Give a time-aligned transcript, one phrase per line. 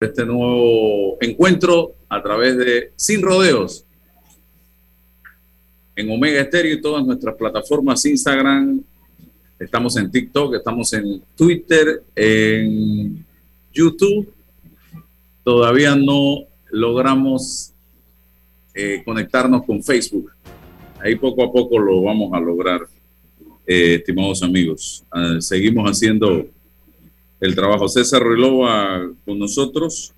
[0.00, 3.84] este nuevo encuentro a través de Sin Rodeos
[5.94, 8.82] en Omega Estéreo y todas nuestras plataformas Instagram.
[9.58, 13.26] Estamos en TikTok, estamos en Twitter, en
[13.74, 14.32] YouTube.
[15.44, 17.74] Todavía no logramos
[18.72, 20.32] eh, conectarnos con Facebook.
[20.98, 22.80] Ahí poco a poco lo vamos a lograr,
[23.66, 25.04] eh, estimados amigos.
[25.10, 26.46] Ah, seguimos haciendo
[27.40, 27.88] el trabajo.
[27.88, 30.12] César Relova con nosotros,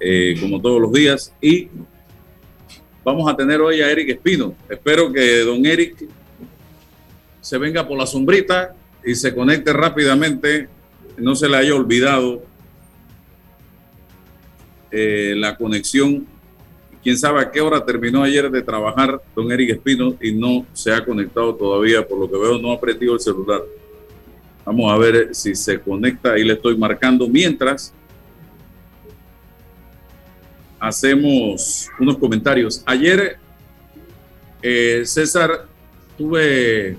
[0.00, 1.68] eh, como todos los días, y
[3.02, 4.54] vamos a tener hoy a Eric Espino.
[4.68, 6.06] Espero que don Eric
[7.40, 10.68] se venga por la sombrita y se conecte rápidamente,
[11.16, 12.42] no se le haya olvidado
[14.90, 16.26] eh, la conexión.
[17.02, 20.92] Quién sabe a qué hora terminó ayer de trabajar don Eric Espino y no se
[20.92, 23.62] ha conectado todavía, por lo que veo no ha aprendido el celular.
[24.64, 26.32] Vamos a ver si se conecta.
[26.32, 27.28] Ahí le estoy marcando.
[27.28, 27.92] Mientras
[30.82, 32.82] hacemos unos comentarios.
[32.86, 33.36] Ayer,
[34.60, 35.66] eh, César,
[36.18, 36.96] tuve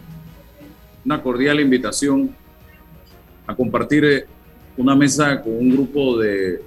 [1.04, 2.34] una cordial invitación
[3.46, 4.26] a compartir eh,
[4.78, 6.62] una mesa con un grupo de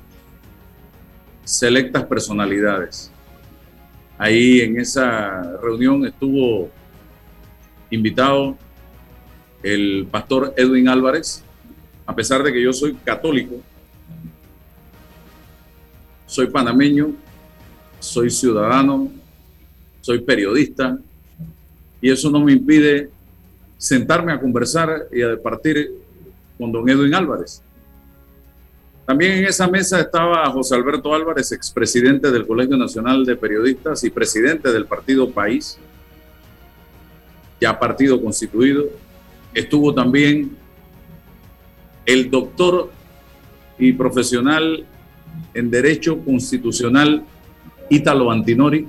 [1.43, 3.11] selectas personalidades.
[4.19, 6.71] Ahí en esa reunión estuvo
[7.91, 8.59] invitado
[9.63, 11.43] el pastor Edwin Álvarez,
[12.07, 13.57] a pesar de que yo soy católico,
[16.27, 17.13] soy panameño,
[17.99, 19.11] soy ciudadano,
[20.01, 20.99] soy periodista,
[22.01, 23.11] y eso no me impide
[23.79, 25.93] sentarme a conversar y a departir
[26.59, 27.63] con don Edwin Álvarez.
[29.07, 34.11] También en esa mesa estaba José Alberto Álvarez, expresidente del Colegio Nacional de Periodistas y
[34.11, 35.79] presidente del partido País,
[37.61, 38.87] ya partido constituido,
[39.57, 40.55] estuvo también
[42.05, 42.93] el doctor
[43.79, 44.85] y profesional
[45.55, 47.25] en Derecho Constitucional
[47.89, 48.87] Ítalo Antinori.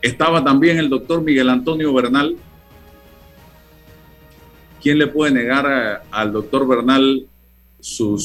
[0.00, 2.36] Estaba también el doctor Miguel Antonio Bernal.
[4.82, 7.26] ¿Quién le puede negar al doctor Bernal
[7.80, 8.16] su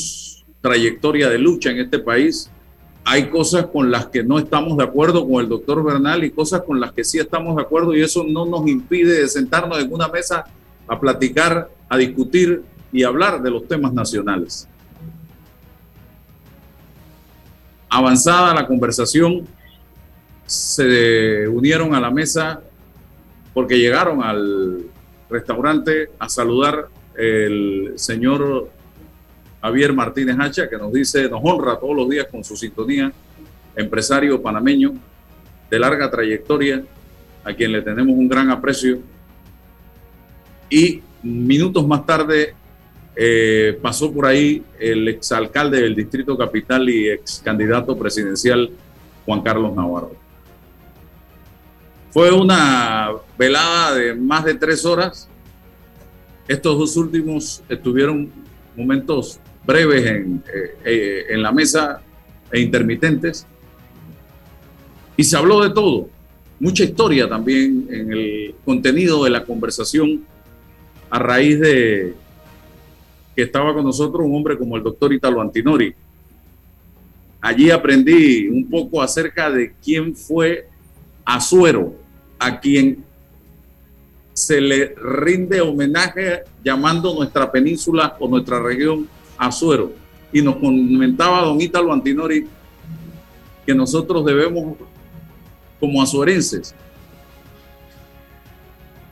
[0.62, 2.50] trayectoria de lucha en este país?
[3.08, 6.64] Hay cosas con las que no estamos de acuerdo con el doctor Bernal y cosas
[6.64, 10.08] con las que sí estamos de acuerdo y eso no nos impide sentarnos en una
[10.08, 10.46] mesa
[10.88, 14.68] a platicar, a discutir y hablar de los temas nacionales.
[17.90, 19.48] Avanzada la conversación,
[20.48, 22.60] se unieron a la mesa
[23.54, 24.84] porque llegaron al
[25.30, 28.70] restaurante a saludar el señor
[29.66, 33.12] Javier Martínez Hacha, que nos dice, nos honra todos los días con su sintonía,
[33.76, 34.94] empresario panameño
[35.72, 36.84] de larga trayectoria,
[37.44, 39.00] a quien le tenemos un gran aprecio.
[40.70, 42.54] Y minutos más tarde
[43.16, 48.70] eh, pasó por ahí el exalcalde del Distrito Capital y ex candidato presidencial
[49.26, 50.16] Juan Carlos Navarro.
[52.12, 55.28] Fue una velada de más de tres horas.
[56.48, 58.32] Estos dos últimos estuvieron
[58.78, 60.44] momentos breves en,
[60.84, 62.02] eh, eh, la mesa
[62.52, 63.46] e intermitentes.
[65.18, 66.10] Y se habló de todo,
[66.60, 70.26] mucha historia también en el contenido de la conversación
[71.10, 72.14] a raíz de
[73.36, 75.94] que estaba con nosotros un hombre como el doctor Italo Antinori.
[77.42, 80.68] Allí aprendí un poco acerca de quién fue
[81.26, 81.94] Azuero,
[82.40, 83.04] a quien
[84.34, 89.92] se le rinde homenaje llamando nuestra península o nuestra región Azuero.
[90.32, 92.48] Y nos comentaba don Ítalo Antinori
[93.66, 94.76] que nosotros debemos,
[95.80, 96.76] como azuerenses,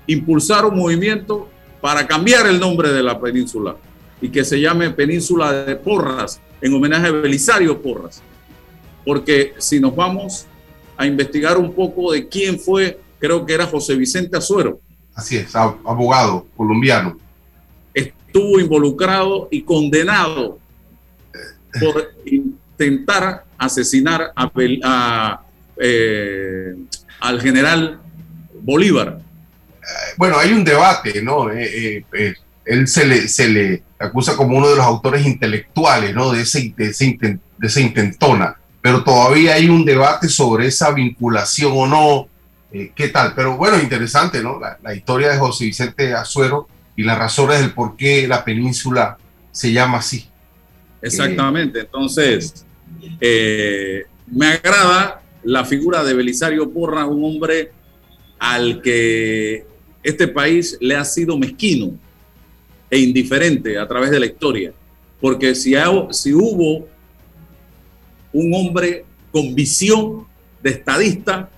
[0.06, 1.50] impulsar un movimiento
[1.82, 3.76] para cambiar el nombre de la península
[4.22, 8.22] y que se llame Península de Porras, en homenaje a Belisario Porras.
[9.06, 10.46] Porque si nos vamos
[10.96, 14.80] a investigar un poco de quién fue, creo que era José Vicente Azuero.
[15.14, 17.18] Así es, abogado colombiano
[18.34, 20.58] estuvo involucrado y condenado
[21.80, 24.34] por intentar asesinar
[25.80, 26.76] eh,
[27.20, 28.00] al general
[28.60, 29.20] Bolívar.
[30.18, 31.52] Bueno, hay un debate, ¿no?
[31.52, 32.34] Eh, eh,
[32.66, 36.32] él se le, se le acusa como uno de los autores intelectuales, ¿no?
[36.32, 42.28] De, ese, esa intentona, pero todavía hay un debate sobre esa vinculación o no,
[42.96, 43.34] qué tal.
[43.36, 44.60] Pero bueno, interesante, ¿no?
[44.60, 49.18] La, la historia de José Vicente Azuero y las razones del por qué la península
[49.52, 50.26] se llama así.
[51.02, 52.66] Exactamente, entonces
[53.20, 57.72] eh, me agrada la figura de Belisario Porras, un hombre
[58.40, 59.66] al que
[60.02, 61.98] este país le ha sido mezquino
[62.90, 64.74] e indiferente a través de la historia.
[65.20, 65.74] porque si,
[66.12, 66.86] si hubo
[68.34, 70.26] un hombre con visión
[70.62, 71.50] de estadista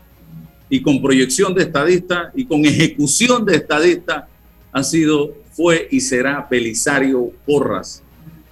[0.69, 4.27] y con proyección de estadista y con ejecución de estadista,
[4.75, 8.03] ha sido, fue y será Belisario Porras.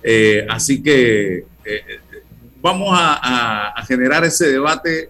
[0.01, 1.81] Eh, así que eh,
[2.61, 5.09] vamos a, generar ese debate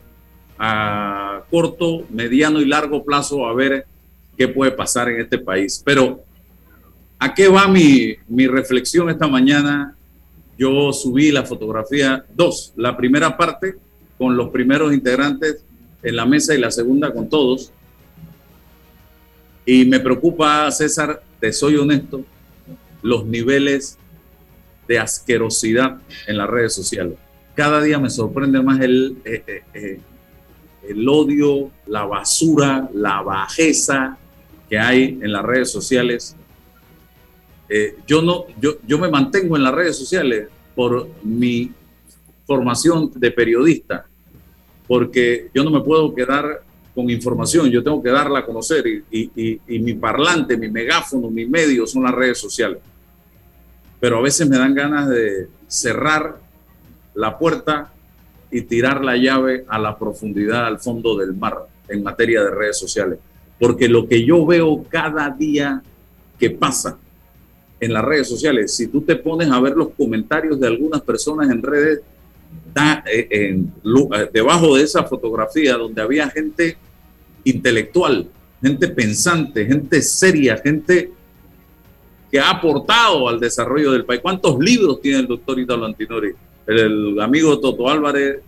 [0.58, 3.86] a corto, mediano y largo plazo a ver
[4.36, 5.84] qué puede pasar en este país.
[5.86, 6.24] Pero,
[7.20, 9.96] ¿a qué va mi, mi reflexión esta mañana?
[10.58, 13.76] Yo subí la fotografía dos, la primera parte
[14.18, 15.64] con los primeros integrantes
[16.02, 17.72] en la mesa y la segunda con todos.
[19.66, 22.24] Y me preocupa, César, te soy honesto,
[23.02, 23.98] los niveles
[24.88, 27.18] de asquerosidad en las redes sociales
[27.56, 30.00] cada día me sorprende más el, eh, eh, eh,
[30.90, 34.18] el odio, la basura, la bajeza
[34.70, 36.36] que hay en las redes sociales.
[38.06, 41.72] yo, no, yo, yo me mantengo en las redes sociales por mi
[42.46, 44.06] formación de periodista,
[44.88, 46.62] porque yo no me puedo quedar
[46.94, 51.30] con información, yo tengo que darla a conocer y, y, y, mi parlante, mi megáfono,
[51.30, 52.80] mi medio son las redes sociales.
[54.00, 56.38] Pero a veces me dan ganas de cerrar
[57.16, 57.92] la puerta
[58.52, 62.78] y tirar la llave a la profundidad, al fondo del mar en materia de redes
[62.78, 63.18] sociales.
[63.60, 65.82] Porque lo que yo veo cada día
[66.40, 66.98] que pasa
[67.80, 71.50] en las redes sociales, si tú te pones a ver los comentarios de algunas personas
[71.50, 72.02] en redes,
[72.76, 76.78] eh, en, eh, debajo de esa fotografía donde había gente
[77.44, 78.28] intelectual,
[78.62, 81.12] gente pensante, gente seria, gente
[82.32, 84.22] que ha aportado al desarrollo del país.
[84.22, 86.34] ¿Cuántos libros tiene el doctor Italo Antinori?
[86.66, 88.40] el amigo Toto Álvarez,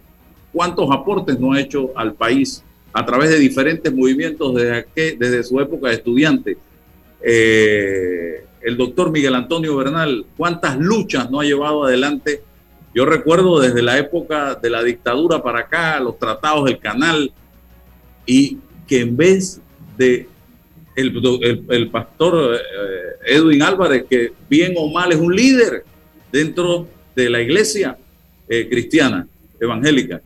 [0.51, 2.63] cuántos aportes no ha hecho al país
[2.94, 6.57] a través de diferentes movimientos desde, desde su época de estudiante.
[7.21, 12.42] Eh, el doctor Miguel Antonio Bernal, cuántas luchas no ha llevado adelante.
[12.95, 17.30] Yo recuerdo desde la época de la dictadura para acá, los tratados del canal,
[18.25, 18.57] y
[18.88, 19.59] que en vez
[19.97, 20.30] de
[20.95, 25.83] el, pastor eh, Edwin Álvarez, que bien o mal es un líder
[26.31, 27.97] dentro de la iglesia,
[28.47, 29.27] eh, cristiana,
[29.59, 30.21] evangélica,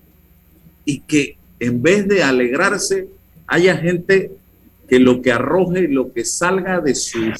[0.86, 3.08] y que en vez de alegrarse,
[3.48, 4.32] haya gente
[4.88, 7.32] que lo que arroje, lo que salga de su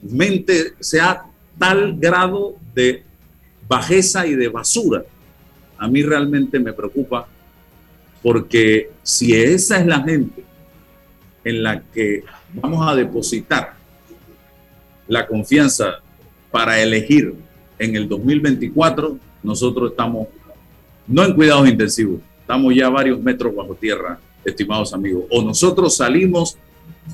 [0.00, 1.26] mente sea
[1.58, 3.09] tal grado de
[3.70, 5.04] bajeza y de basura.
[5.78, 7.28] A mí realmente me preocupa
[8.20, 10.42] porque si esa es la gente
[11.44, 13.74] en la que vamos a depositar
[15.06, 16.00] la confianza
[16.50, 17.32] para elegir
[17.78, 20.26] en el 2024, nosotros estamos
[21.06, 25.24] no en cuidados intensivos, estamos ya varios metros bajo tierra, estimados amigos.
[25.30, 26.58] O nosotros salimos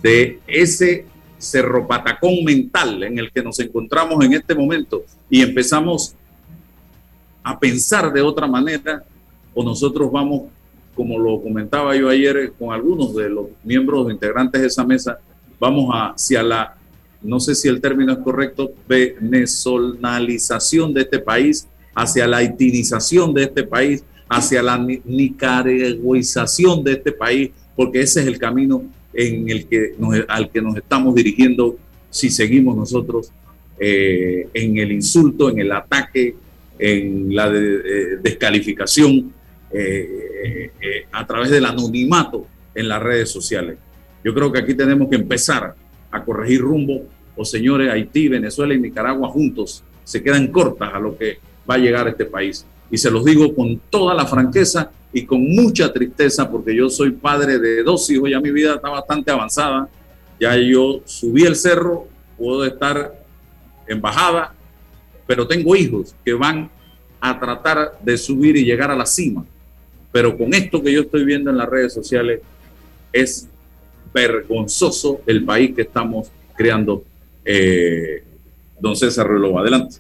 [0.02, 1.04] de ese
[1.36, 6.16] cerro patacón mental en el que nos encontramos en este momento y empezamos
[7.46, 9.04] a pensar de otra manera,
[9.54, 10.50] o nosotros vamos,
[10.96, 15.20] como lo comentaba yo ayer con algunos de los miembros integrantes de esa mesa,
[15.60, 16.76] vamos hacia la,
[17.22, 23.44] no sé si el término es correcto, venezolanización de este país hacia la haitinización de
[23.44, 28.82] este país, hacia la nicaragüización de este país, porque ese es el camino
[29.14, 29.94] en el que
[30.26, 31.76] al que nos estamos dirigiendo
[32.10, 33.31] si seguimos nosotros
[33.78, 36.34] eh, en el insulto, en el ataque,
[36.78, 39.33] en la descalificación,
[39.73, 43.76] eh, eh, a través del anonimato en las redes sociales.
[44.23, 45.75] Yo creo que aquí tenemos que empezar
[46.11, 47.04] a corregir rumbo,
[47.37, 51.78] o señores, Haití, Venezuela y Nicaragua juntos se quedan cortas a lo que va a
[51.78, 52.64] llegar a este país.
[52.90, 57.11] Y se los digo con toda la franqueza y con mucha tristeza porque yo soy
[57.11, 59.88] padre de dos hijos, ya mi vida está bastante avanzada,
[60.40, 62.06] ya yo subí el cerro,
[62.38, 63.14] puedo estar
[63.88, 64.54] en bajada,
[65.26, 66.71] pero tengo hijos que van
[67.21, 69.45] a tratar de subir y llegar a la cima.
[70.12, 72.40] Pero con esto que yo estoy viendo en las redes sociales,
[73.12, 73.49] es
[74.12, 77.04] vergonzoso el país que estamos creando.
[77.45, 78.25] Eh,
[78.78, 79.97] don César Relova, adelante.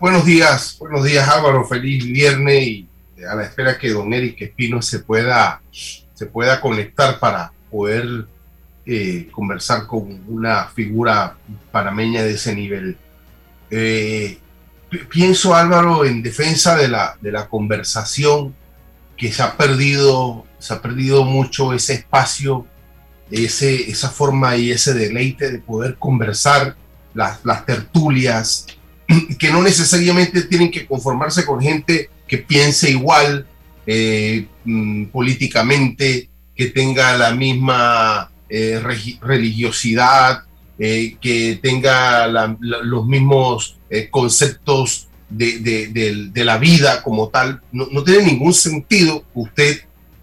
[0.00, 2.88] Buenos días, buenos días Álvaro, feliz viernes y
[3.28, 8.24] a la espera que don Eric Espino se pueda, se pueda conectar para poder
[8.84, 11.36] eh, conversar con una figura
[11.70, 12.96] panameña de ese nivel.
[13.70, 14.38] Eh,
[15.08, 18.54] pienso Álvaro en defensa de la, de la conversación
[19.16, 22.66] que se ha perdido, se ha perdido mucho ese espacio,
[23.30, 26.76] ese, esa forma y ese deleite de poder conversar,
[27.14, 28.66] las, las tertulias,
[29.38, 33.46] que no necesariamente tienen que conformarse con gente que piense igual
[33.86, 38.80] eh, mm, políticamente, que tenga la misma eh,
[39.20, 40.44] religiosidad,
[40.80, 42.26] eh, que tenga
[42.58, 43.76] los mismos
[44.10, 47.60] conceptos de, la vida como tal.
[47.72, 49.80] No, tiene ningún sentido que usted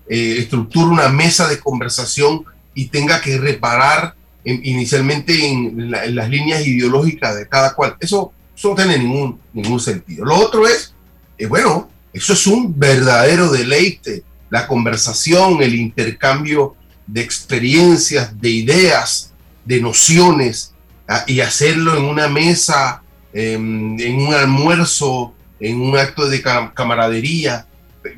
[0.09, 7.35] eh, estructure una mesa de conversación y tenga que reparar inicialmente en, las líneas ideológicas
[7.35, 7.95] de cada cual.
[7.99, 8.31] Eso,
[8.63, 10.25] no tiene ningún, ningún sentido.
[10.25, 10.93] Lo otro es,
[11.37, 19.33] eh, bueno, eso es un verdadero deleite, la conversación, el intercambio de experiencias, de ideas,
[19.67, 20.73] de nociones,
[21.07, 23.03] ah, y hacerlo en una mesa
[23.39, 27.67] Em, en un almuerzo, en un acto de camaradería.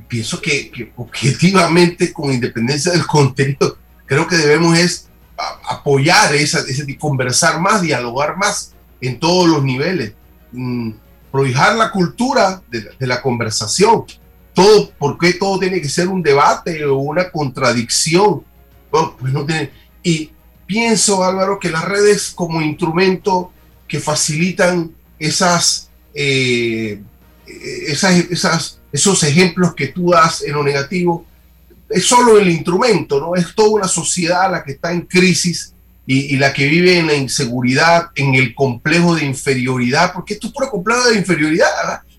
[0.08, 5.10] Pienso que, objetivamente, con independencia del contenido, creo que debemos es
[5.70, 10.14] apoyar esa, ese conversar más, dialogar más en todos los niveles,
[10.54, 10.92] mm,
[11.34, 14.06] la cultura de, la conversación.
[14.54, 18.44] Todo, ¿Por qué todo tiene que ser un debate o una contradicción?
[18.90, 20.32] pues no tiene, y
[20.70, 23.52] pienso, Álvaro, que las redes como instrumento
[23.88, 27.02] que facilitan esas, eh,
[27.88, 31.26] esas, esas, esos ejemplos que tú das en lo negativo,
[31.90, 33.36] es solo el instrumento, ¿no?
[33.36, 35.74] Es toda una sociedad la que está en crisis
[36.06, 40.54] y, la que vive en la inseguridad, en el complejo de inferioridad, porque esto es
[40.54, 41.68] puro complejo de inferioridad.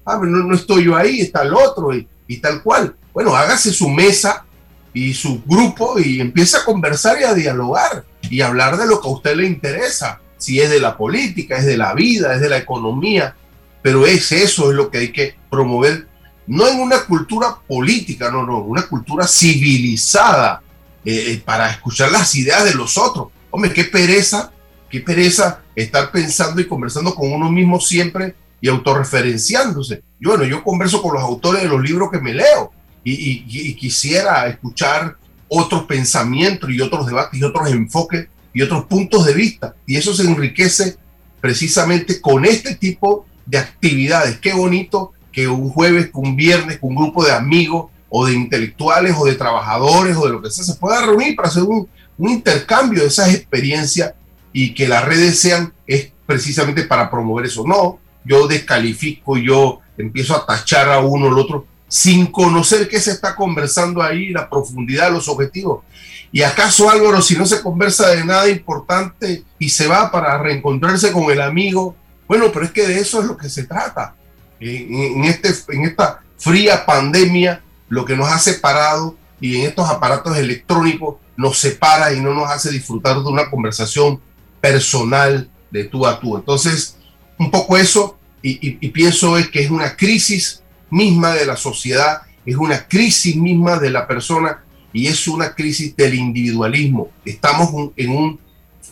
[0.04, 2.96] Ah, no, no, estoy yo ahí, está el otro y, y tal cual.
[3.14, 4.44] Bueno, hágase su mesa
[4.92, 9.08] y su grupo y empieza a conversar y a dialogar y hablar de lo que
[9.08, 12.48] a usted le interesa si es de la política, es de la vida, es de
[12.48, 13.36] la economía,
[13.82, 16.08] pero es eso, es lo que hay que promover,
[16.46, 20.62] no en una cultura política, no, no, una cultura civilizada
[21.04, 23.28] eh, eh, para escuchar las ideas de los otros.
[23.50, 24.50] Hombre, qué pereza,
[24.88, 30.02] qué pereza estar pensando y conversando con uno mismo siempre y autorreferenciándose.
[30.18, 32.72] Yo, bueno, yo converso con los autores de los libros que me leo
[33.04, 35.16] y, y quisiera escuchar
[35.50, 39.74] otros pensamientos y otros debates y otros enfoques y otros puntos de vista.
[39.84, 40.96] Y eso se enriquece
[41.40, 44.38] precisamente con este tipo de actividades.
[44.38, 49.24] Qué bonito que un jueves, un viernes, un grupo de amigos o de intelectuales o
[49.24, 51.88] de trabajadores o de lo que sea se pueda reunir para hacer un,
[52.18, 54.12] intercambio de esas experiencias
[54.52, 57.64] y que las redes sean es precisamente para promover eso.
[57.66, 63.00] No, yo descalifico, yo empiezo a tachar a uno o al otro sin conocer qué
[63.00, 65.82] se está conversando ahí, la profundidad, los objetivos.
[66.30, 71.10] ¿Y acaso Álvaro, si no se conversa de nada importante y se va para reencontrarse
[71.10, 71.96] con el amigo?
[72.28, 74.14] Bueno, pero es que de eso es lo que se trata.
[74.60, 80.36] En, este, en esta fría pandemia, lo que nos ha separado y en estos aparatos
[80.36, 84.20] electrónicos nos separa y no nos hace disfrutar de una conversación
[84.60, 86.36] personal de tú a tú.
[86.36, 86.96] Entonces,
[87.36, 92.22] un poco eso, y, y pienso es que es una crisis misma de la sociedad,
[92.44, 97.10] es una crisis misma de la persona y es una crisis del individualismo.
[97.24, 98.40] Estamos en un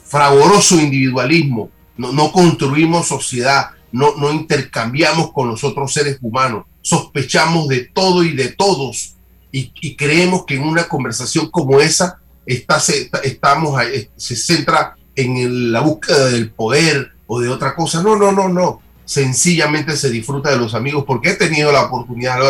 [0.05, 7.69] fragoroso individualismo, no, no construimos sociedad, no, no intercambiamos con los otros seres humanos, sospechamos
[7.69, 9.14] de todo y de todos
[9.50, 13.81] y, creemos que en una conversación como esa está, se, estamos,
[14.17, 18.02] se centra en la búsqueda del poder o de otra cosa.
[18.02, 18.81] No, no, no, no.
[19.09, 22.41] Sencillamente se disfruta de los amigos porque he tenido la oportunidad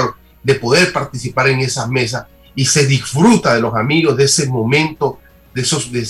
[0.42, 5.20] de poder participar en esas mesas y se disfruta de los amigos, de ese momento,
[5.54, 6.04] de, esos, de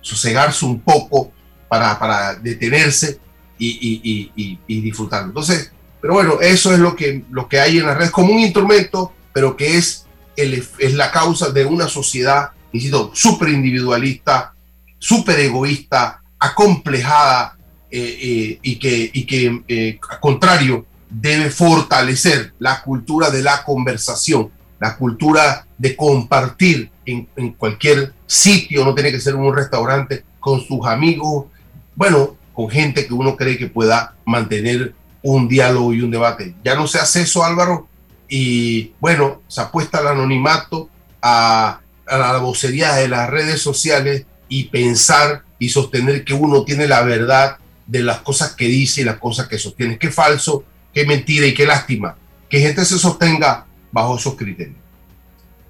[0.00, 1.32] sosegarse un poco
[1.68, 3.18] para, para detenerse
[3.58, 5.24] y, y, y, disfrutar.
[5.24, 8.40] Entonces, pero bueno, eso es lo que, lo que hay en la red como un
[8.40, 14.54] instrumento, pero que es, el, es la causa de una sociedad, insisto, súper individualista,
[14.98, 17.58] súper egoísta, acomplejada
[17.96, 23.62] eh, eh, y que, y que eh, al contrario, debe fortalecer la cultura de la
[23.62, 30.60] conversación, la cultura de compartir en, cualquier sitio, no tiene que ser un restaurante, con
[30.60, 31.46] sus amigos,
[31.94, 36.52] bueno, con gente que uno cree que pueda mantener un diálogo y un debate.
[36.64, 37.86] Ya no se hace eso, Álvaro,
[38.28, 40.88] y bueno, se apuesta al anonimato,
[41.22, 46.88] a, a la vocería de las redes sociales y pensar y sostener que uno tiene
[46.88, 49.98] la verdad de las cosas que dice y las cosas que sostiene.
[49.98, 52.16] Qué falso, qué mentira y qué lástima.
[52.48, 54.76] Que gente se sostenga bajo esos criterios.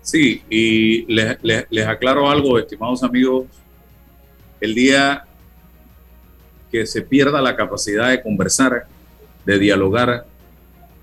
[0.02, 3.46] Sí, y les, aclaro algo, estimados amigos,
[4.60, 5.24] el día
[6.70, 8.86] que se pierda la capacidad de conversar,
[9.46, 10.26] de dialogar,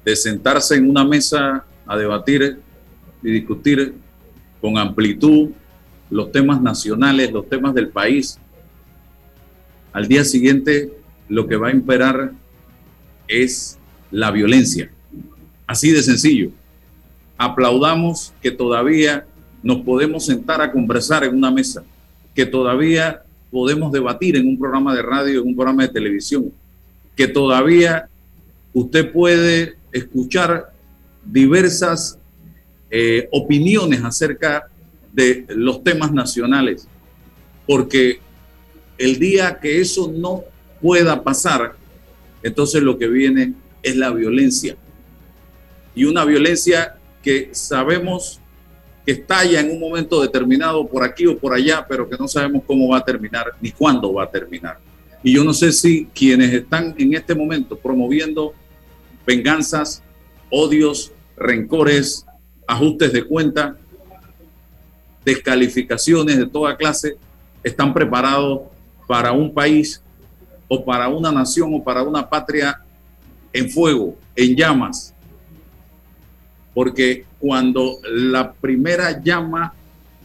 [0.05, 2.59] de sentarse en una mesa a debatir
[3.23, 3.95] y discutir
[4.61, 5.49] con amplitud
[6.09, 8.37] los temas nacionales, los temas del país,
[9.93, 10.91] al día siguiente
[11.31, 12.33] lo que va a imperar
[13.25, 13.79] es
[14.11, 14.91] la violencia.
[15.65, 16.51] Así de sencillo
[17.37, 19.25] aplaudamos que todavía
[19.63, 21.83] nos podemos sentar a conversar en una mesa,
[22.35, 26.51] que todavía podemos debatir en un programa de radio, en un programa de televisión,
[27.15, 28.09] que todavía
[28.73, 30.71] usted puede escuchar
[31.25, 32.19] diversas
[32.91, 34.67] eh, opiniones acerca
[35.13, 36.87] de los temas nacionales,
[37.65, 38.19] porque
[38.97, 40.43] el día que eso no
[40.81, 41.75] pueda pasar,
[42.43, 44.75] entonces lo que viene es la violencia.
[45.93, 48.39] Y una violencia que sabemos
[49.05, 52.63] que estalla en un momento determinado por aquí o por allá, pero que no sabemos
[52.65, 54.77] cómo va a terminar ni cuándo va a terminar.
[55.23, 58.53] Y yo no sé si quienes están en este momento promoviendo
[59.25, 60.01] venganzas,
[60.49, 62.25] odios, rencores,
[62.67, 63.75] ajustes de cuenta,
[65.23, 67.15] descalificaciones de toda clase,
[67.63, 68.61] están preparados
[69.07, 70.01] para un país
[70.73, 72.79] o para una nación o para una patria
[73.51, 75.13] en fuego, en llamas.
[76.73, 79.73] Porque cuando la primera llama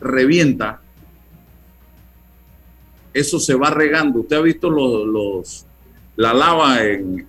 [0.01, 0.81] revienta,
[3.13, 4.21] eso se va regando.
[4.21, 5.67] Usted ha visto los,
[6.15, 7.27] la lava en,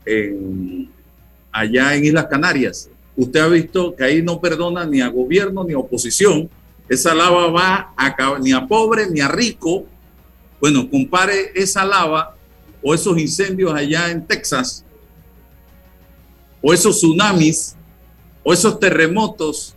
[1.51, 2.87] allá en Islas Canarias.
[3.15, 6.51] Usted ha visto que ahí no perdona ni a gobierno ni a oposición.
[6.87, 9.85] Esa lava va a, ni a pobre ni a rico.
[10.61, 12.36] Bueno, compare esa lava
[12.81, 14.85] o esos incendios allá en Texas
[16.61, 17.75] o esos tsunamis
[18.43, 19.75] o esos terremotos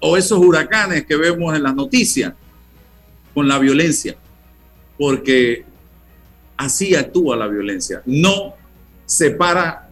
[0.00, 2.34] o esos huracanes que vemos en las noticias
[3.32, 4.16] con la violencia
[4.98, 5.64] porque
[6.56, 8.02] así actúa la violencia.
[8.06, 8.54] No
[9.06, 9.90] separa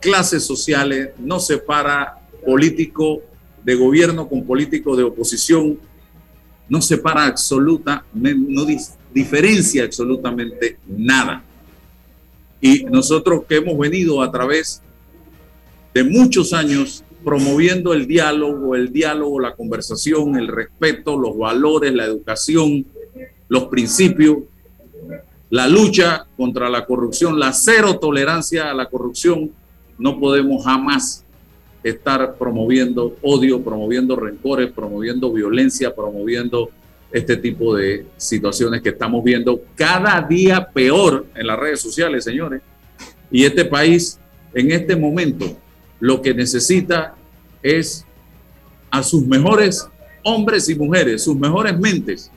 [0.00, 3.22] clases sociales, no separa político
[3.64, 5.78] de gobierno con político de oposición,
[6.68, 8.66] no separa absoluta, no
[9.12, 11.44] diferencia absolutamente nada.
[12.62, 14.80] Y nosotros que hemos venido a través
[15.92, 22.04] de muchos años promoviendo el diálogo, el diálogo, la conversación, el respeto, los valores, la
[22.04, 22.86] educación,
[23.48, 24.38] los principios,
[25.50, 29.50] la lucha contra la corrupción, la cero tolerancia a la corrupción,
[29.98, 31.24] no podemos jamás
[31.82, 36.70] estar promoviendo odio, promoviendo rencores, promoviendo violencia, promoviendo
[37.12, 42.62] este tipo de situaciones que estamos viendo cada día peor en las redes sociales, señores.
[43.30, 44.18] Y este país,
[44.54, 45.56] en este momento,
[46.00, 47.14] lo que necesita
[47.62, 48.04] es
[48.90, 49.88] a sus mejores
[50.22, 52.30] hombres y mujeres, sus mejores mentes,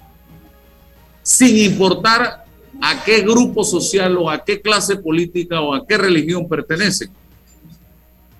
[1.21, 2.45] sin importar
[2.81, 7.09] a qué grupo social o a qué clase política o a qué religión pertenecen,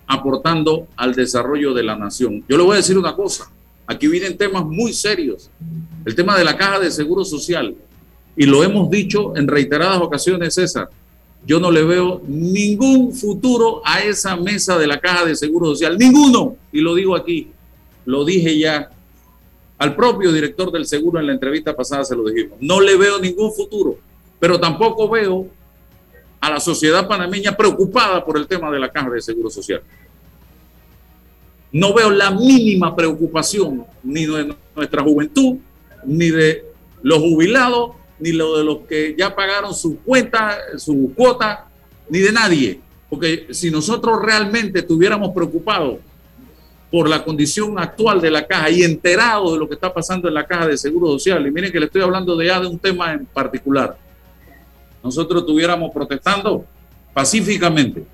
[0.07, 2.43] aportando al desarrollo de la nación.
[2.47, 3.49] Yo le voy a decir una cosa,
[3.87, 5.49] aquí vienen temas muy serios,
[6.05, 7.75] el tema de la caja de seguro social,
[8.35, 10.89] y lo hemos dicho en reiteradas ocasiones, César,
[11.45, 15.97] yo no le veo ningún futuro a esa mesa de la caja de seguro social,
[15.97, 17.49] ninguno, y lo digo aquí,
[18.05, 18.89] lo dije ya.
[19.77, 22.57] Al propio director del seguro en la entrevista pasada se lo dijimos.
[22.61, 23.97] No le veo ningún futuro,
[24.39, 25.47] pero tampoco veo
[26.39, 29.81] a la sociedad panameña preocupada por el tema de la caja de seguro social.
[31.75, 35.57] No veo la mínima preocupación ni de nuestra juventud,
[36.05, 36.63] ni de
[37.03, 41.67] los jubilados, ni lo de los que ya pagaron su cuenta, su cuota,
[42.07, 42.79] ni de nadie.
[43.09, 45.97] Porque si nosotros realmente estuviéramos preocupados
[46.89, 50.33] por la condición actual de la caja y enterado de lo que está pasando en
[50.33, 51.45] la caja de seguro social.
[51.45, 53.97] Y miren que le estoy hablando de ya de un tema en particular.
[55.03, 56.63] Nosotros estuviéramos protestando
[57.13, 58.05] pacíficamente,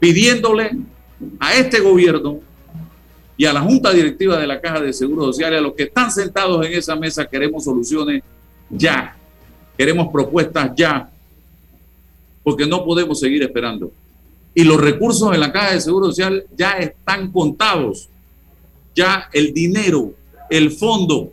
[0.00, 0.70] pidiéndole
[1.38, 2.40] a este gobierno
[3.36, 6.10] y a la junta directiva de la caja de seguro social, a los que están
[6.10, 8.22] sentados en esa mesa, queremos soluciones
[8.70, 9.16] ya,
[9.76, 11.10] queremos propuestas ya,
[12.42, 13.92] porque no podemos seguir esperando
[14.58, 18.08] y los recursos en la caja de seguro social ya están contados.
[18.92, 20.14] Ya el dinero,
[20.50, 21.32] el fondo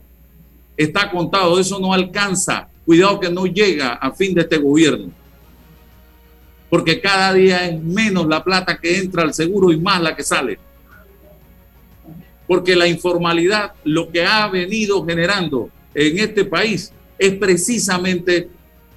[0.77, 2.67] está contado, eso no alcanza.
[2.85, 5.09] Cuidado que no llega a fin de este gobierno.
[6.69, 10.23] Porque cada día es menos la plata que entra al seguro y más la que
[10.23, 10.57] sale.
[12.47, 18.49] Porque la informalidad lo que ha venido generando en este país es precisamente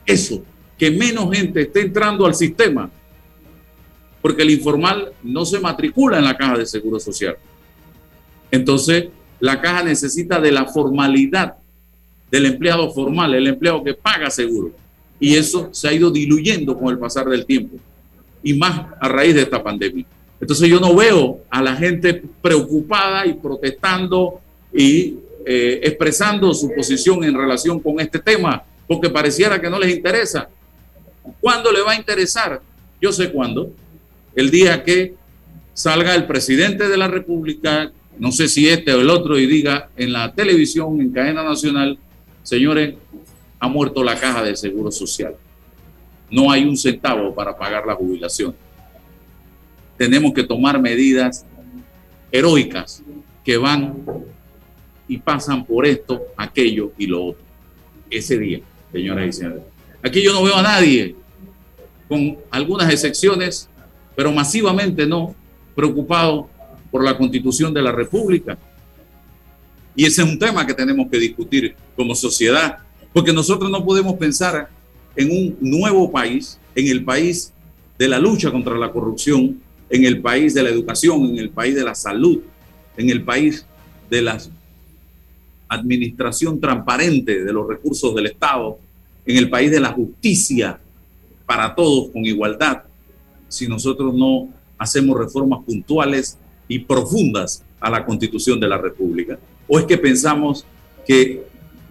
[0.04, 0.42] eso,
[0.76, 2.90] que menos gente esté entrando al sistema
[4.20, 7.36] porque el informal no se matricula en la caja de seguro social.
[8.50, 9.08] Entonces,
[9.40, 11.54] la caja necesita de la formalidad
[12.30, 14.72] del empleado formal, el empleado que paga seguro.
[15.20, 17.76] Y eso se ha ido diluyendo con el pasar del tiempo,
[18.42, 20.04] y más a raíz de esta pandemia.
[20.40, 24.40] Entonces yo no veo a la gente preocupada y protestando
[24.72, 29.94] y eh, expresando su posición en relación con este tema, porque pareciera que no les
[29.94, 30.48] interesa.
[31.40, 32.60] ¿Cuándo le va a interesar?
[33.00, 33.72] Yo sé cuándo
[34.34, 35.14] el día que
[35.74, 39.90] salga el presidente de la República, no sé si este o el otro, y diga
[39.96, 41.98] en la televisión, en cadena nacional,
[42.42, 42.94] señores,
[43.58, 45.34] ha muerto la caja de seguro social.
[46.30, 48.54] No hay un centavo para pagar la jubilación.
[49.96, 51.44] tenemos que tomar medidas
[52.30, 53.02] heroicas
[53.44, 53.96] que van
[55.08, 57.42] y pasan por esto, aquello y lo otro.
[58.08, 58.60] Ese día,
[58.92, 59.62] señoras y señores.
[60.02, 61.16] Aquí yo no veo a nadie,
[62.08, 63.68] con algunas excepciones,
[64.14, 65.34] pero masivamente no,
[65.74, 66.48] preocupado
[66.90, 68.56] por la constitución de la República.
[69.96, 72.78] Y ese es un tema que tenemos que discutir como sociedad,
[73.12, 74.68] porque nosotros no podemos pensar
[75.16, 77.52] en un nuevo país, en el país
[77.98, 81.74] de la lucha contra la corrupción, en el país de la educación, en el país
[81.74, 82.40] de la salud,
[82.96, 83.66] en el país
[84.10, 84.38] de la
[85.68, 88.78] administración transparente de los recursos del Estado,
[89.26, 90.78] en el país de la justicia
[91.46, 92.82] para todos con igualdad,
[93.48, 99.38] si nosotros no hacemos reformas puntuales y profundas a la constitución de la República.
[99.66, 100.64] ¿O es que pensamos
[101.06, 101.47] que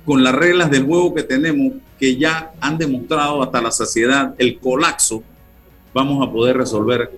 [0.07, 4.57] con las reglas del juego que tenemos, que ya han demostrado hasta la saciedad el
[4.57, 5.21] colapso,
[5.93, 7.11] vamos a poder resolver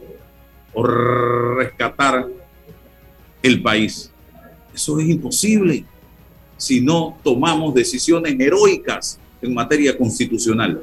[0.74, 2.28] o rescatar
[3.44, 4.12] el país?
[4.74, 5.86] Eso es imposible
[6.58, 10.82] si no tomamos decisiones heroicas en materia constitucional.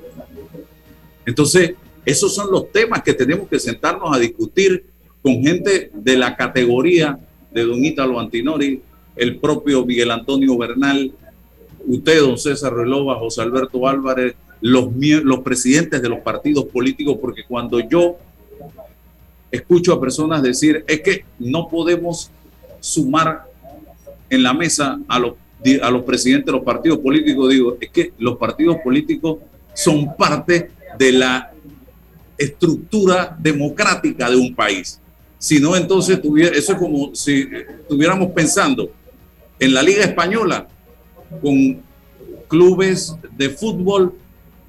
[1.27, 4.87] Entonces, esos son los temas que tenemos que sentarnos a discutir
[5.21, 7.19] con gente de la categoría
[7.51, 8.81] de don Ítalo Antinori,
[9.17, 11.13] el propio Miguel Antonio Bernal,
[11.87, 17.45] usted, don César Relova, José Alberto Álvarez, los, los presidentes de los partidos políticos, porque
[17.47, 18.17] cuando yo
[19.51, 22.31] escucho a personas decir, es que no podemos
[22.81, 23.45] sumar
[24.29, 25.35] en la mesa a los,
[25.83, 29.39] a los presidentes de los partidos políticos, digo, es que los partidos políticos
[29.75, 31.53] son parte de la
[32.39, 35.01] estructura democrática de un país.
[35.39, 36.19] Si no, entonces
[36.53, 37.47] eso es como si
[37.81, 38.91] estuviéramos pensando
[39.59, 40.67] en la Liga Española
[41.41, 41.83] con
[42.49, 44.15] clubes de fútbol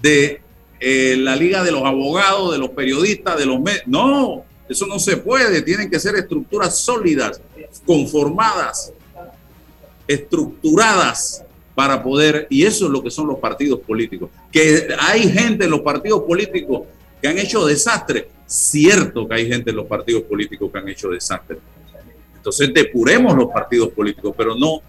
[0.01, 0.41] de
[0.79, 3.83] eh, la Liga de los Abogados, de los periodistas, de los medios.
[3.87, 5.61] No, eso no se puede.
[5.61, 7.41] Tienen que ser estructuras sólidas,
[7.85, 8.93] conformadas,
[10.07, 11.43] estructuradas
[11.73, 14.29] para poder, y eso es lo que son los partidos políticos.
[14.51, 16.87] Que hay gente en los partidos políticos
[17.21, 18.29] que han hecho desastre.
[18.45, 21.57] Cierto que hay gente en los partidos políticos que han hecho desastre.
[22.35, 24.81] Entonces depuremos los partidos políticos, pero no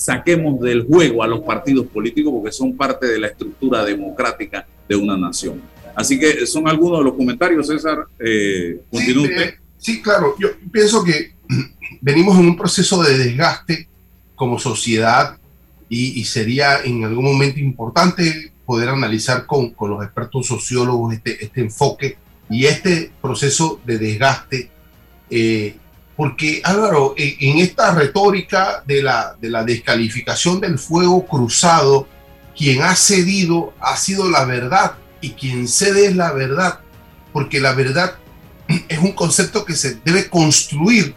[0.00, 4.96] saquemos del juego a los partidos políticos porque son parte de la estructura democrática de
[4.96, 5.60] una nación.
[5.94, 8.06] Así que son algunos de los comentarios, César.
[8.18, 9.32] Eh, continúe sí,
[9.76, 10.34] sí, claro.
[10.38, 11.34] Yo pienso que
[12.00, 13.88] venimos en un proceso de desgaste
[14.34, 15.36] como sociedad
[15.90, 21.60] y, sería en algún momento importante poder analizar con, con los expertos sociólogos este, este,
[21.60, 22.16] enfoque
[22.48, 24.70] y este proceso de desgaste.
[25.28, 25.76] Eh,
[26.20, 32.06] porque Álvaro, en, esta retórica de la, de la descalificación del fuego cruzado,
[32.54, 36.80] quien ha cedido ha sido la verdad y quien cede es la verdad,
[37.32, 38.16] porque la verdad
[38.90, 41.14] es un concepto que se debe construir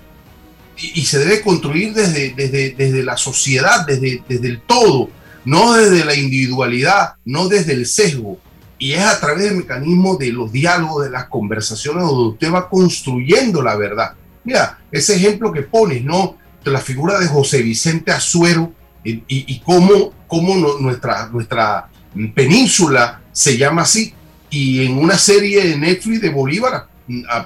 [0.78, 5.10] y, se debe construir desde, desde, desde la sociedad, desde, desde el todo,
[5.44, 8.38] no desde la individualidad, no desde el sesgo.
[8.80, 12.70] Y es a través del mecanismo de los diálogos, de las conversaciones, donde usted va
[12.70, 14.14] construyendo la verdad.
[14.44, 16.38] Mira, ese ejemplo que pones, ¿no?
[16.66, 21.90] La figura de José Vicente Azuero y, y, cómo, cómo nuestra, nuestra
[22.34, 24.14] península se llama así.
[24.50, 26.88] Y en una serie de Netflix de Bolívar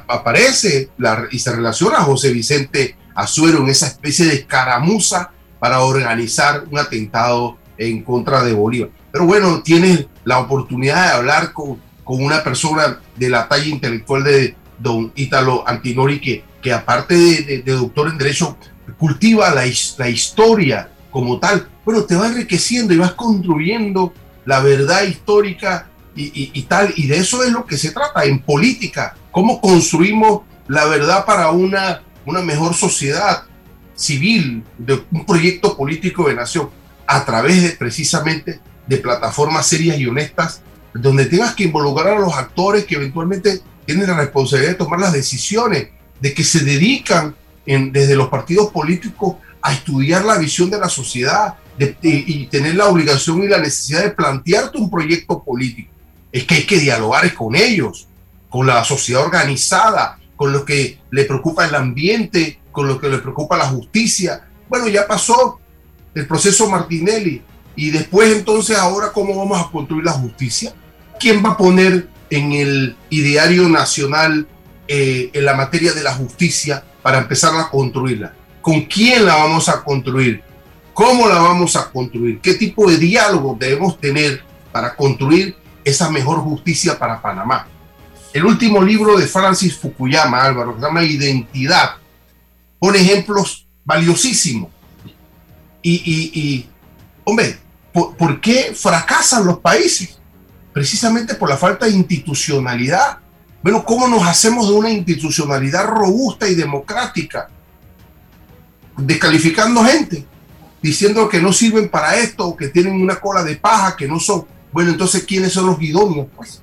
[0.07, 5.79] aparece la, y se relaciona a José Vicente Azuero en esa especie de escaramuza para
[5.79, 8.89] organizar un atentado en contra de Bolívar.
[9.11, 14.23] Pero bueno, tienes la oportunidad de hablar con, con una persona de la talla intelectual
[14.23, 18.57] de don Ítalo Antinori, que, aparte de, doctor en Derecho,
[18.97, 19.63] cultiva la,
[19.97, 21.67] la historia como tal.
[21.85, 24.13] Bueno, te va enriqueciendo y vas construyendo
[24.45, 26.93] la verdad histórica y, y, tal.
[26.95, 29.15] Y de eso es lo que se trata en política.
[29.31, 33.43] Cómo construimos la verdad para una una mejor sociedad
[33.95, 36.69] civil, de un proyecto político de nación,
[37.07, 40.61] a través de precisamente de plataformas serias y honestas,
[40.93, 45.13] donde tengas que involucrar a los actores que eventualmente tienen la responsabilidad de tomar las
[45.13, 45.87] decisiones,
[46.19, 51.55] de que se dedican desde los partidos políticos a estudiar la visión de la sociedad
[52.01, 55.91] y tener la obligación y la necesidad de plantearte un proyecto político.
[56.31, 58.07] Es que hay que dialogar con ellos,
[58.49, 63.17] con la sociedad organizada, con lo que le preocupa el ambiente, con lo que le
[63.17, 64.47] preocupa la justicia.
[64.69, 65.59] Bueno, ya pasó
[66.13, 67.41] el proceso Martinelli.
[67.75, 70.73] Y después entonces, ahora, ¿cómo vamos a construir la justicia?
[71.19, 74.47] ¿Quién va a poner en el ideario nacional
[74.87, 78.33] eh, en la materia de la justicia para empezar a construirla?
[78.61, 80.43] ¿Con quién la vamos a construir?
[80.93, 82.39] ¿Cómo la vamos a construir?
[82.41, 87.67] ¿Qué tipo de diálogo debemos tener para construir esa mejor justicia para Panamá?
[88.37, 91.95] el último libro de Francis Fukuyama, Álvaro, que se llama Identidad,
[92.77, 94.69] pone ejemplos valiosísimos.
[95.81, 96.67] Y,
[97.23, 97.57] hombre,
[97.91, 100.19] ¿por, qué fracasan los países?
[100.73, 103.19] Precisamente por la falta de institucionalidad.
[103.61, 107.49] Bueno, ¿cómo nos hacemos de una institucionalidad robusta y democrática?
[108.95, 110.25] Descalificando gente,
[110.81, 114.45] diciendo que no sirven para esto, que tienen una cola de paja, que no son.
[114.71, 116.27] Bueno, entonces, ¿quiénes son los idóneos?
[116.35, 116.61] Pues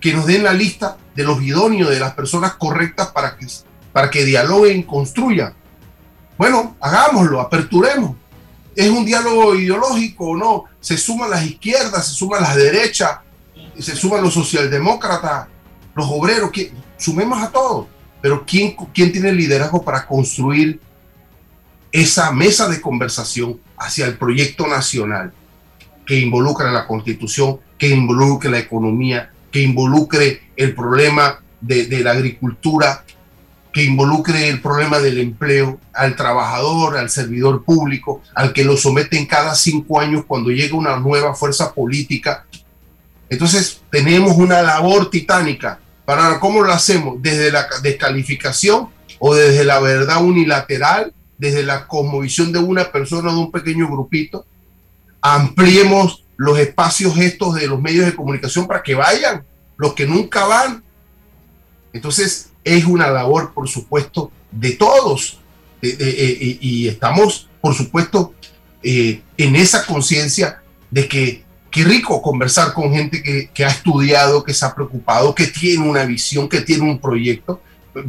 [0.00, 3.46] que nos den la lista de los idóneos, de las personas correctas para que,
[3.92, 5.52] para que dialoguen, construyan.
[6.38, 8.16] Bueno, hagámoslo, aperturemos.
[8.74, 10.64] ¿Es un diálogo ideológico o no?
[10.80, 13.18] Se suman las izquierdas, se suman las derechas,
[13.78, 15.48] se suman los socialdemócratas,
[15.94, 16.50] los obreros,
[16.96, 17.86] sumemos a todos.
[18.20, 20.80] Pero ¿quién, ¿quién tiene liderazgo para construir
[21.92, 25.32] esa mesa de conversación hacia el proyecto nacional
[26.06, 32.12] que involucra la constitución, que involucre la economía, que involucre el problema de, de la
[32.12, 33.04] agricultura,
[33.72, 39.26] que involucre el problema del empleo al trabajador, al servidor público, al que lo someten
[39.26, 42.46] cada cinco años cuando llega una nueva fuerza política.
[43.30, 45.80] Entonces tenemos una labor titánica.
[46.04, 48.88] Para cómo lo hacemos, desde la descalificación
[49.20, 53.88] o desde la verdad unilateral, desde la cosmovisión de una persona o de un pequeño
[53.88, 54.44] grupito.
[55.22, 59.44] Ampliemos los espacios estos de los medios de comunicación para que vayan
[59.76, 60.82] los que nunca van.
[61.92, 65.38] Entonces, es una labor, por supuesto, de todos.
[65.80, 68.34] y estamos, por supuesto,
[68.82, 74.54] eh, en esa conciencia de que qué rico conversar con gente que, ha estudiado, que
[74.54, 77.60] se ha preocupado, que tiene una visión, que tiene un proyecto,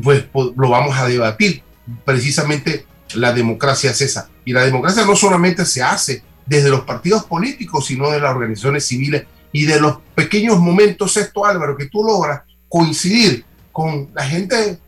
[0.03, 1.61] pues, pues lo vamos a debatir.
[2.05, 4.29] Precisamente la democracia es esa.
[4.45, 8.85] Y la democracia no solamente se hace desde los partidos políticos, sino de las organizaciones
[8.85, 14.79] civiles y de los pequeños momentos, esto Álvaro, que tú logras coincidir con la gente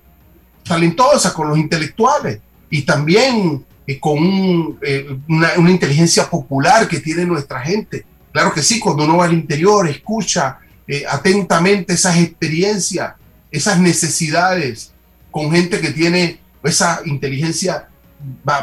[0.63, 7.59] talentosa, con los intelectuales y también eh, con eh, una, inteligencia popular que tiene nuestra
[7.59, 8.05] gente.
[8.33, 13.13] Claro que sí, cuando uno va al interior, escucha eh, atentamente esas experiencias,
[13.51, 14.91] esas necesidades,
[15.31, 17.87] con gente que tiene esa inteligencia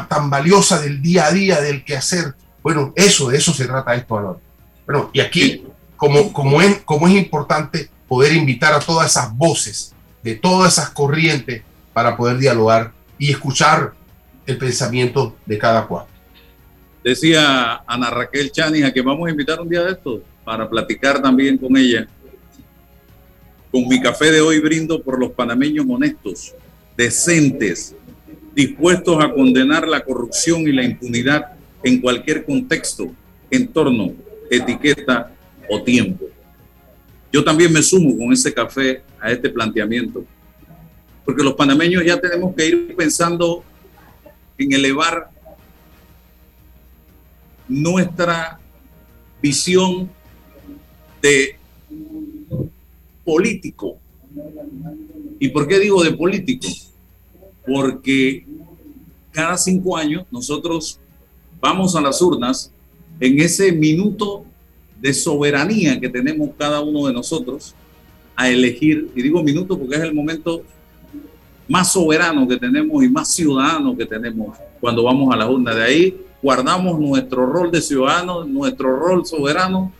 [0.09, 2.35] tan valiosa del día a día, del quehacer.
[2.61, 4.41] Bueno, eso, de eso se trata esto, Álvaro.
[4.85, 5.63] Bueno, y aquí,
[5.95, 10.89] como, como, es, como es importante poder invitar a todas esas voces de todas esas
[10.89, 13.93] corrientes para poder dialogar y escuchar
[14.45, 16.05] el pensamiento de cada cual.
[17.03, 21.21] Decía Ana Raquel Chani a que vamos a invitar un día de esto para platicar
[21.21, 22.07] también con ella.
[23.71, 26.53] Con mi café de hoy brindo por los panameños honestos,
[26.95, 27.95] decentes,
[28.53, 33.11] dispuestos a condenar la corrupción y la impunidad en cualquier contexto,
[33.49, 34.13] entorno,
[34.49, 35.31] etiqueta
[35.69, 36.25] o tiempo.
[37.31, 40.23] Yo también me sumo con ese café a este planteamiento,
[41.25, 43.63] porque los panameños ya tenemos que ir pensando
[44.57, 45.29] en elevar
[47.71, 48.59] nuestra
[49.41, 50.09] visión
[51.21, 51.55] de
[53.23, 53.97] político.
[55.39, 56.67] ¿Y por qué digo de político?
[57.65, 58.45] Porque
[59.31, 60.99] cada cinco años nosotros
[61.61, 62.71] vamos a las urnas
[63.19, 64.43] en ese minuto
[64.99, 67.73] de soberanía que tenemos cada uno de nosotros
[68.35, 70.63] a elegir, y digo minuto porque es el momento
[71.69, 75.73] más soberano que tenemos y más ciudadano que tenemos cuando vamos a la urna.
[75.73, 79.91] De ahí guardamos nuestro rol de ciudadano, nuestro rol soberano,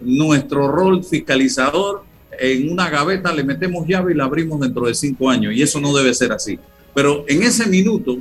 [0.00, 2.04] nuestro rol fiscalizador.
[2.38, 5.80] En una gaveta le metemos llave y la abrimos dentro de cinco años y eso
[5.80, 6.58] no debe ser así.
[6.94, 8.18] Pero en ese minuto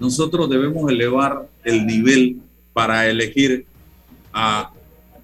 [0.00, 2.38] nosotros debemos elevar el nivel
[2.72, 3.66] para elegir
[4.32, 4.72] a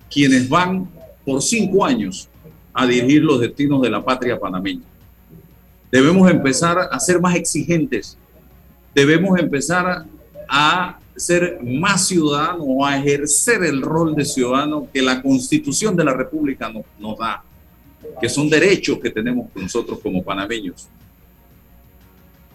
[0.08, 0.88] quienes van
[1.24, 2.28] por cinco años
[2.72, 4.84] a dirigir los destinos de la patria panameña.
[5.90, 8.16] Debemos empezar a ser más exigentes,
[8.94, 10.06] debemos empezar
[10.48, 16.04] a ser más ciudadanos o a ejercer el rol de ciudadano que la constitución de
[16.04, 17.42] la República nos, nos da,
[18.20, 20.88] que son derechos que tenemos nosotros como panameños.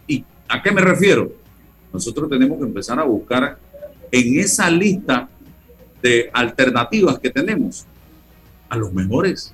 [0.08, 1.32] ¿Y a qué me refiero?
[1.94, 3.58] Nosotros tenemos que empezar a buscar
[4.12, 5.30] en esa lista
[6.02, 7.86] de alternativas que tenemos
[8.68, 9.54] a los mejores,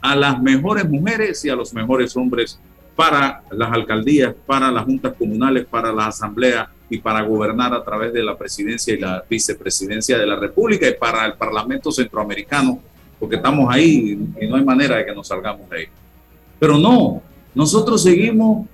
[0.00, 2.58] a las mejores mujeres y a los mejores hombres
[2.94, 8.12] para las alcaldías, para las juntas comunales, para la asamblea y para gobernar a través
[8.12, 12.80] de la presidencia y la vicepresidencia de la República y para el Parlamento Centroamericano,
[13.18, 15.86] porque estamos ahí y no hay manera de que nos salgamos de ahí.
[16.58, 17.22] Pero no,
[17.54, 18.66] nosotros seguimos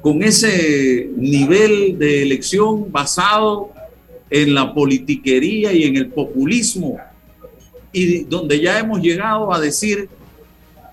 [0.00, 3.70] con ese nivel de elección basado
[4.30, 6.98] en la politiquería y en el populismo,
[7.92, 10.08] y donde ya hemos llegado a decir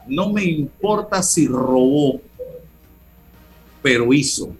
[0.07, 2.21] no me importa si robó,
[3.81, 4.55] pero hizo.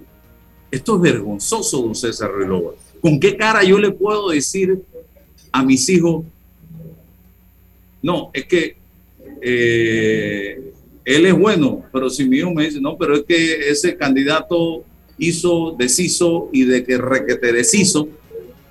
[0.73, 2.71] Esto es vergonzoso, don César Relova.
[2.99, 4.81] ¿Con qué cara yo le puedo decir
[5.51, 6.25] a mis hijos,
[8.01, 8.75] no, es que
[9.39, 10.73] eh,
[11.05, 14.83] él es bueno, pero si mi hijo me dice, no, pero es que ese candidato
[15.19, 18.07] hizo, deshizo y de que requete deshizo,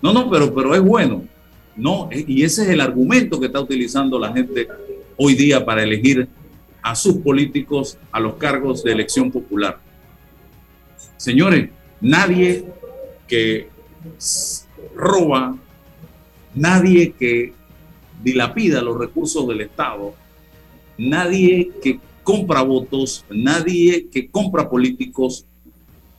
[0.03, 1.23] no, no, pero, pero es bueno.
[1.77, 4.67] No, y ese es el argumento que está utilizando la gente
[5.17, 6.27] hoy día para elegir
[6.83, 9.79] a sus políticos a los cargos de elección popular.
[11.17, 11.71] Señores,
[12.03, 12.67] nadie
[13.29, 13.69] que
[14.95, 15.57] roba,
[16.55, 17.55] nadie que
[18.23, 20.15] dilapida los recursos del Estado,
[20.99, 25.47] nadie que compra votos, nadie que compra políticos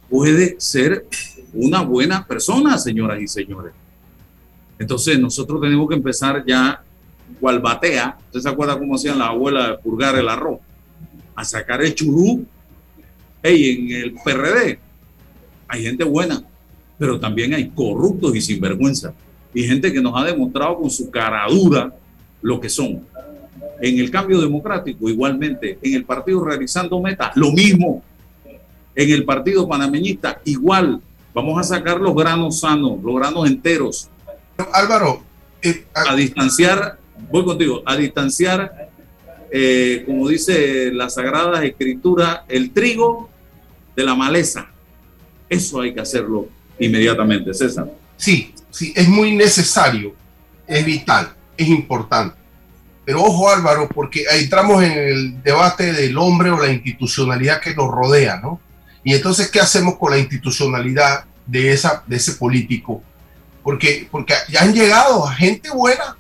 [0.10, 1.06] puede ser
[1.54, 3.74] una buena persona, señoras y señores.
[4.80, 6.82] Entonces nosotros tenemos que empezar ya,
[7.40, 10.60] cual batea, ¿usted se acuerda cómo hacían la abuela de purgar el arroz?
[11.36, 12.46] A sacar el churú.
[13.42, 14.80] Hey, en el PRD
[15.74, 16.44] hay gente buena,
[17.00, 19.12] pero también hay corruptos y sinvergüenza.
[19.56, 21.92] Y gente que nos ha demostrado con su cara dura
[22.44, 23.02] lo que son.
[23.82, 25.80] En el cambio democrático, igualmente.
[25.82, 28.04] En el partido realizando metas, lo mismo.
[28.94, 31.02] En el partido panameñista, igual.
[31.34, 34.10] Vamos a sacar los granos sanos, los granos enteros.
[34.74, 35.24] Álvaro,
[35.64, 37.00] eh, a, distanciar,
[37.32, 38.90] voy contigo, a distanciar,
[39.52, 43.32] eh, como dice la Sagrada Escritura, el trigo
[43.96, 44.73] de la maleza.
[45.50, 46.48] Eso hay que hacerlo
[46.80, 47.90] inmediatamente, César.
[48.18, 50.14] Sí, sí, es muy necesario,
[50.68, 52.36] es vital, es importante.
[53.06, 57.92] Pero ojo Álvaro, porque entramos en el debate del hombre o la institucionalidad que nos
[57.92, 58.62] rodea, ¿no?
[59.04, 63.04] Y entonces, ¿qué hacemos con la institucionalidad de, esa, de ese político?
[63.62, 66.16] Porque, porque ya han llegado a gente buena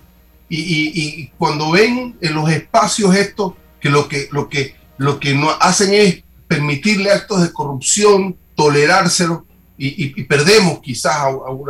[0.49, 5.33] y, y, cuando ven en los espacios estos que lo que, lo que, lo que
[5.33, 9.45] no hacen es permitirle actos de corrupción, tolerárselo
[9.77, 11.29] y, perdemos quizás a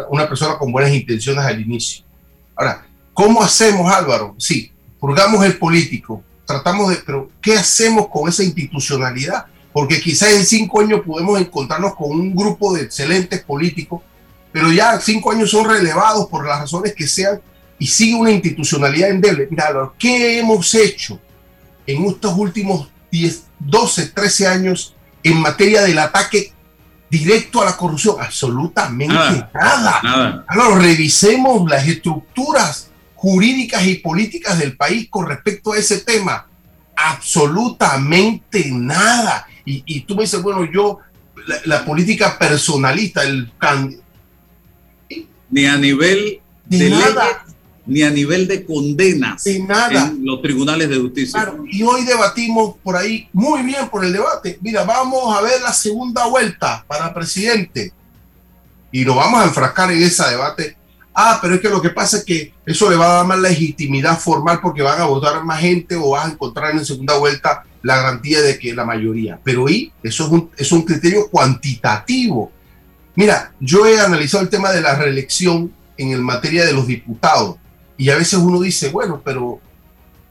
[0.10, 2.04] una persona con buenas intenciones al inicio.
[2.56, 4.36] Ahora, ¿cómo hacemos Álvaro?
[4.38, 9.46] Sí, purgamos el político, tratamos de, pero ¿qué hacemos con esa institucionalidad?
[9.72, 14.02] Porque quizás en cinco años podemos encontrarnos con un grupo de excelentes políticos,
[14.52, 17.42] pero ya cinco años son relevados por las razones que sean
[17.80, 19.48] y sigue una institucionalidad endeble.
[19.50, 21.20] Mira, ¿qué hemos hecho
[21.88, 26.54] en estos últimos 10, 12, 13 años en materia del ataque
[27.14, 28.16] directo a la corrupción?
[28.20, 30.02] Absolutamente nada.
[30.02, 30.46] nada.
[30.50, 30.76] nada.
[30.80, 36.48] revisemos las estructuras jurídicas y políticas del país con respecto a ese tema?
[36.96, 39.48] Absolutamente nada.
[39.66, 41.00] Y, tú me dices, bueno, yo,
[41.66, 43.50] la, política personalista, el
[45.50, 47.46] Ni a nivel de, nada.
[47.86, 50.08] Ni a nivel de condenas nada.
[50.08, 51.54] en los tribunales de justicia.
[51.70, 54.58] y hoy debatimos por ahí, muy bien por el debate.
[54.62, 57.92] Mira, vamos a ver la segunda vuelta para presidente.
[58.92, 60.78] Y nos vamos a enfrascar en ese debate
[61.14, 63.40] ah, pero es que lo que pasa es que eso le va a dar más
[63.40, 67.64] legitimidad formal porque van a votar más gente o vas a encontrar en segunda vuelta
[67.82, 69.40] la garantía de que la mayoría.
[69.44, 72.52] Pero ahí eso es un, es un criterio cuantitativo.
[73.16, 77.58] Mira, yo he analizado el tema de la reelección en el materia de los diputados
[78.04, 79.60] y a veces uno dice, bueno, pero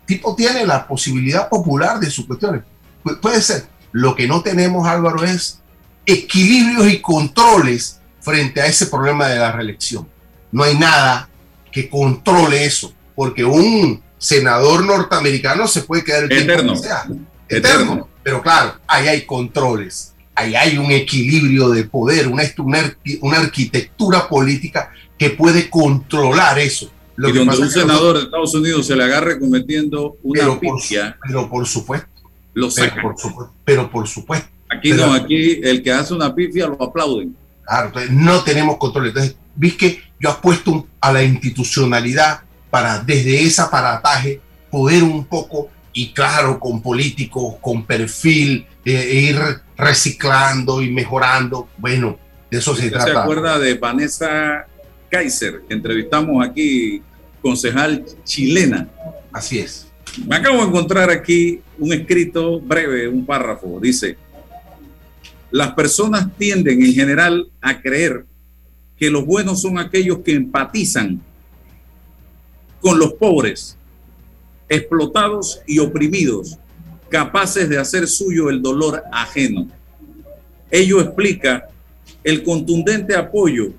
[0.07, 2.63] tipo tiene la posibilidad popular de sus cuestiones.
[3.21, 3.67] puede ser.
[3.93, 5.61] Lo que no tenemos, Álvaro, es
[6.07, 10.07] equilibrios y controles frente a ese problema de la reelección
[10.53, 11.29] no hay nada
[11.73, 17.07] que controle eso, porque un senador norteamericano se puede quedar el eterno, sea,
[17.49, 18.09] eterno.
[18.23, 22.45] Pero claro, ahí hay controles, ahí hay un equilibrio de poder, una,
[23.23, 26.93] una, arquitectura política que puede controlar eso.
[27.23, 30.59] Lo y que donde un senador de Estados Unidos se le agarre cometiendo una pero
[30.59, 32.09] pifia, pero por supuesto.
[32.53, 34.49] Lo Pero por, supuesto, pero por supuesto.
[34.69, 37.37] Aquí no, aquí el que hace una pifia lo aplauden.
[37.65, 39.07] Claro, entonces no tenemos control.
[39.07, 45.71] Entonces, ¿viste que yo apuesto a la institucionalidad para desde ese aparataje poder un poco,
[45.93, 49.39] y claro, con políticos, con perfil, eh, ir
[49.77, 51.69] reciclando y mejorando.
[51.79, 52.19] Bueno,
[52.51, 53.13] de eso se trata.
[53.13, 54.67] ¿Se acuerda de Vanessa
[55.09, 57.01] Kaiser, que entrevistamos aquí,
[57.43, 58.89] concejal chilena?
[59.33, 59.89] Así es.
[60.27, 63.81] Me acabo de encontrar aquí un escrito breve, un párrafo.
[63.81, 64.17] Dice,
[65.51, 68.25] las personas tienden en general a creer
[68.97, 71.21] que los buenos son aquellos que empatizan
[72.81, 73.77] con los pobres,
[74.69, 76.59] explotados y oprimidos,
[77.09, 79.69] capaces de hacer suyo el dolor ajeno.
[80.71, 81.69] Ello explica
[82.25, 83.73] el contundente apoyo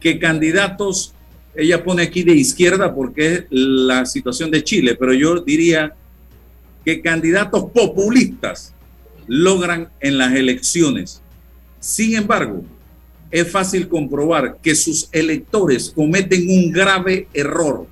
[0.00, 1.14] que candidatos,
[1.56, 5.94] ella pone aquí de izquierda porque es la situación de Chile, pero yo diría
[6.84, 8.74] que candidatos populistas
[9.26, 11.22] logran en las elecciones.
[11.80, 12.64] Sin embargo,
[13.30, 17.86] es fácil comprobar que sus electores cometen un grave error.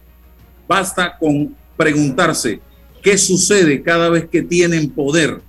[0.68, 2.60] Basta con preguntarse
[3.02, 5.40] qué sucede cada vez que tienen poder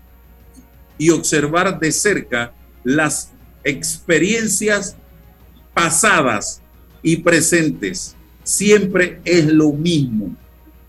[0.98, 2.54] y observar de cerca
[2.84, 3.32] las
[3.64, 4.96] experiencias
[5.74, 6.63] pasadas
[7.04, 8.16] y presentes.
[8.44, 10.36] Siempre es lo mismo.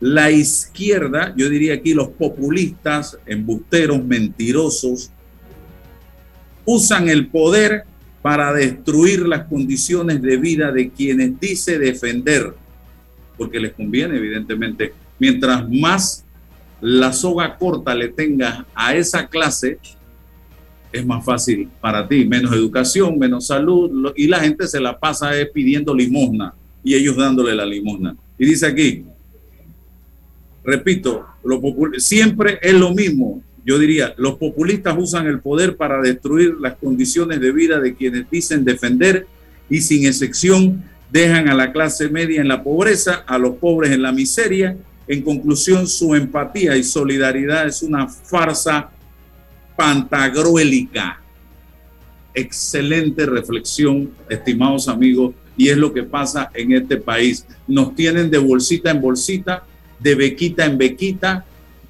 [0.01, 5.11] La izquierda, yo diría aquí los populistas, embusteros, mentirosos,
[6.65, 7.85] usan el poder
[8.23, 12.55] para destruir las condiciones de vida de quienes dice defender,
[13.37, 14.95] porque les conviene, evidentemente.
[15.19, 16.25] Mientras más
[16.81, 19.79] la soga corta le tengas a esa clase,
[20.95, 25.32] es más fácil para ti, menos educación, menos salud, y la gente se la pasa
[25.53, 28.16] pidiendo limosna y ellos dándole la limosna.
[28.38, 29.05] Y dice aquí,
[30.62, 31.26] repito,
[31.99, 33.42] siempre es lo mismo.
[33.66, 38.30] Yo diría, los populistas usan el poder para destruir las condiciones de vida de quienes
[38.30, 39.26] dicen defender
[39.68, 44.03] y sin excepción dejan a la clase media en la pobreza, a los pobres en
[44.03, 44.76] la miseria.
[45.09, 48.90] En conclusión, su empatía y solidaridad es una farsa
[49.77, 51.20] pantagruélica.
[52.35, 57.47] Excelente reflexión, estimados amigos, y es lo que pasa en este país.
[57.66, 59.64] Nos tienen de bolsita en bolsita,
[60.01, 61.45] de bequita en bequita,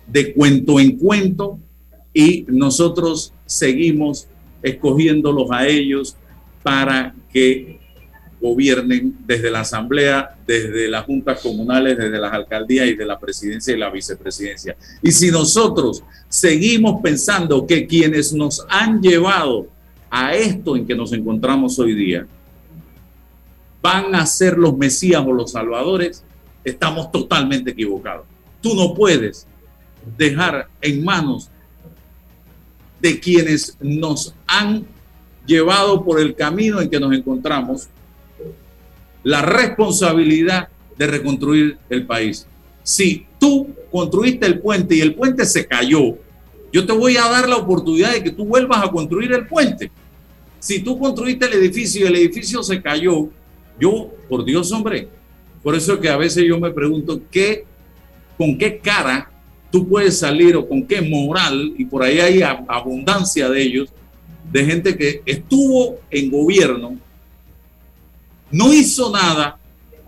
[0.07, 1.59] de cuento en cuento,
[2.13, 4.29] y nosotros seguimos
[4.63, 6.17] escogiéndolos a ellos
[6.63, 7.81] para que
[8.45, 13.73] gobiernen desde la asamblea, desde las juntas comunales, desde las alcaldías y de la presidencia
[13.73, 14.77] y la vicepresidencia.
[15.03, 19.69] Y si nosotros seguimos pensando que quienes nos han llevado
[20.11, 22.27] a esto en que nos encontramos hoy día
[23.81, 26.23] van a ser los mesías o los salvadores,
[26.63, 28.27] estamos totalmente equivocados.
[28.61, 29.47] Tú no puedes
[30.19, 31.49] dejar en manos
[33.01, 34.85] de quienes nos han
[35.47, 37.89] llevado por el camino en que nos encontramos
[39.25, 42.47] la responsabilidad de reconstruir el país.
[42.83, 46.17] Si tú construiste el puente y el puente se cayó,
[46.73, 49.91] yo te voy a dar la oportunidad de que tú vuelvas a construir el puente.
[50.59, 53.29] Si tú construiste el edificio y el edificio se cayó,
[53.81, 55.09] yo, por Dios, hombre,
[55.63, 57.65] por eso que a veces yo me pregunto qué,
[58.37, 59.31] con qué cara
[59.71, 63.89] tú puedes salir o con qué moral, y por ahí hay abundancia de ellos,
[64.53, 66.99] de gente que estuvo en gobierno
[68.55, 69.59] no hizo nada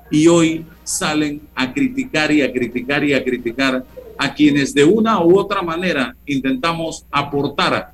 [0.08, 3.84] y hoy salen a criticar y a criticar y a criticar
[4.16, 7.92] a quienes de una u otra manera intentamos aportar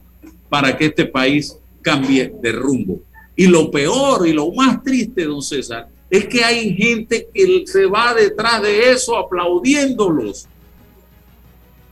[0.51, 3.01] para que este país cambie de rumbo.
[3.35, 7.87] Y lo peor y lo más triste, don César, es que hay gente que se
[7.87, 10.49] va detrás de eso aplaudiéndolos,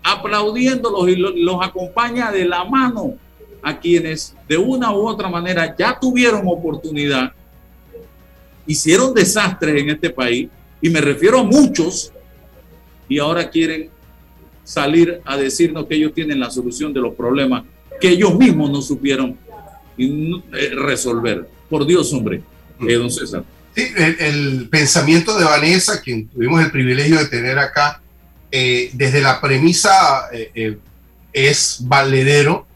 [0.02, 3.14] aplaudiéndolos y los acompaña de la mano
[3.62, 7.32] a quienes de una u otra manera ya tuvieron oportunidad
[8.70, 10.48] hicieron desastres en este país,
[10.80, 12.12] y me refiero a muchos,
[13.08, 13.90] y ahora quieren
[14.62, 17.64] salir a decirnos que ellos tienen la solución de los problemas
[18.00, 19.36] que ellos mismos no supieron
[19.98, 21.48] eh, resolver.
[21.68, 22.42] Por Dios, hombre,
[22.88, 23.44] eh, don César.
[23.74, 28.00] Sí, el, pensamiento de Vanessa, quien tuvimos el privilegio de tener acá,
[28.52, 30.28] eh, desde la premisa
[31.32, 32.66] es valedero.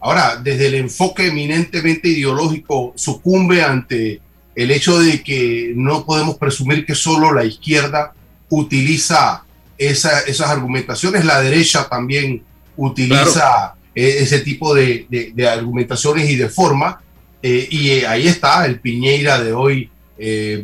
[0.00, 4.20] Ahora, desde el enfoque eminentemente ideológico, sucumbe ante
[4.54, 8.12] el hecho de que no podemos presumir que solo la izquierda
[8.48, 9.44] utiliza
[9.78, 12.42] esas argumentaciones, la derecha también
[12.76, 15.06] utiliza e, ese tipo de,
[15.50, 17.00] argumentaciones y de forma,
[17.42, 20.62] eh, y eh, ahí está el Piñeira de hoy, eh,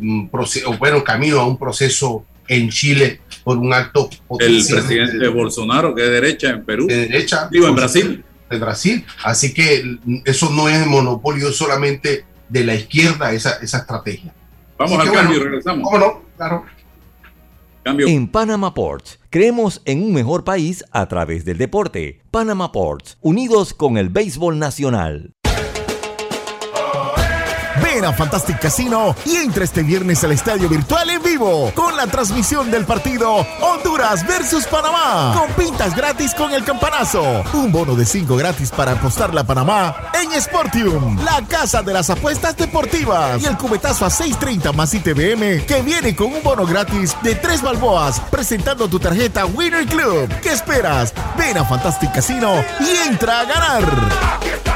[0.79, 4.11] bueno, camino a un proceso en Chile por un acto.
[4.39, 6.87] El presidente Bolsonaro, que es derecha en Perú.
[6.87, 7.49] De derecha.
[7.51, 8.25] Digo, en Brasil.
[8.51, 9.05] En Brasil.
[9.25, 14.33] Así que eso no es monopolio solamente de la izquierda esa, esa estrategia.
[14.79, 15.89] Vamos al cambio y regresamos.
[15.91, 16.65] ¿Cómo Claro.
[17.83, 18.09] Cambio.
[18.09, 22.21] En Panama Ports, creemos en un mejor país a través del deporte.
[22.33, 25.36] Panama Ports, unidos con el béisbol nacional.
[27.97, 32.07] Ven a Fantastic Casino y entra este viernes al estadio virtual en vivo con la
[32.07, 35.33] transmisión del partido Honduras versus Panamá.
[35.35, 37.43] Con pintas gratis con el campanazo.
[37.55, 42.11] Un bono de 5 gratis para apostar a Panamá en Sportium, la casa de las
[42.11, 43.41] apuestas deportivas.
[43.41, 47.63] Y el cubetazo a 6.30 más ITBM que viene con un bono gratis de 3
[47.63, 50.29] balboas presentando tu tarjeta Winner Club.
[50.43, 51.15] ¿Qué esperas?
[51.39, 54.76] Ven a Fantastic Casino y entra a ganar.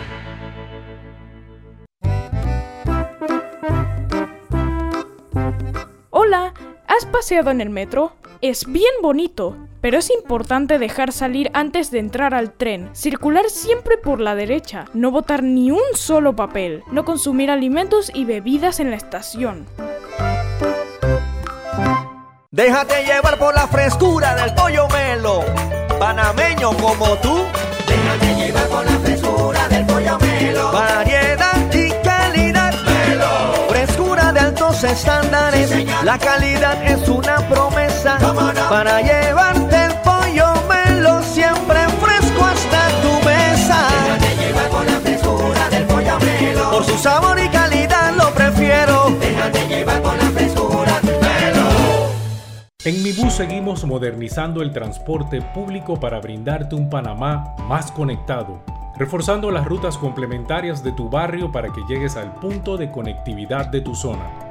[6.91, 8.13] ¿Has paseado en el metro?
[8.41, 13.97] Es bien bonito, pero es importante dejar salir antes de entrar al tren, circular siempre
[13.97, 18.89] por la derecha, no botar ni un solo papel, no consumir alimentos y bebidas en
[18.89, 19.65] la estación.
[22.51, 25.45] Déjate llevar por la frescura del pollo melo,
[25.97, 27.45] panameño como tú.
[27.87, 30.71] Déjate llevar por la frescura del pollo melo.
[34.91, 35.71] Estándares.
[36.03, 38.17] la calidad es una promesa
[38.69, 43.87] para llevarte el pollo melo siempre fresco hasta tu mesa.
[44.03, 46.71] Déjate llevar con la frescura del pollo melo.
[46.71, 49.09] Por su sabor y calidad lo prefiero.
[49.19, 51.69] Déjate llevar con la frescura del melo.
[52.83, 58.61] En Mi Bus seguimos modernizando el transporte público para brindarte un Panamá más conectado
[58.97, 63.81] reforzando las rutas complementarias de tu barrio para que llegues al punto de conectividad de
[63.81, 64.50] tu zona.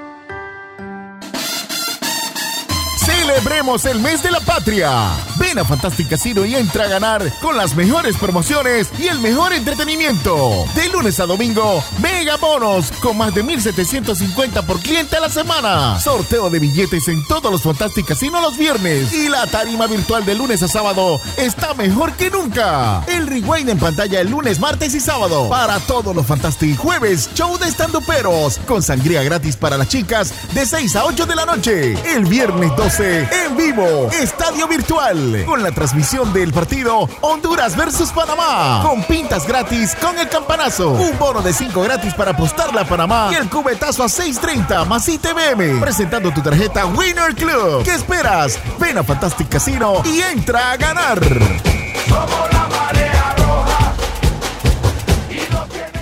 [3.31, 5.09] Celebremos el mes de la patria.
[5.37, 9.53] Ven a Fantastic Casino y entra a ganar con las mejores promociones y el mejor
[9.53, 10.65] entretenimiento.
[10.75, 15.97] De lunes a domingo, mega bonos con más de 1750 por cliente a la semana.
[16.01, 19.13] Sorteo de billetes en todos los Fantastic Casino los viernes.
[19.13, 23.01] Y la tarima virtual de lunes a sábado está mejor que nunca.
[23.07, 25.47] El rewind en pantalla el lunes, martes y sábado.
[25.47, 27.71] Para todos los Fantastic jueves, show de
[28.05, 31.95] peros con sangría gratis para las chicas de 6 a 8 de la noche.
[32.13, 38.81] El viernes 12 en vivo, estadio virtual, con la transmisión del partido Honduras versus Panamá,
[38.83, 43.29] con pintas gratis con el campanazo, un bono de 5 gratis para apostarle a Panamá
[43.31, 47.83] y el cubetazo a 6.30 más ITBM, presentando tu tarjeta Winner Club.
[47.83, 48.59] ¿Qué esperas?
[48.79, 51.19] Ven a Fantastic Casino y entra a ganar.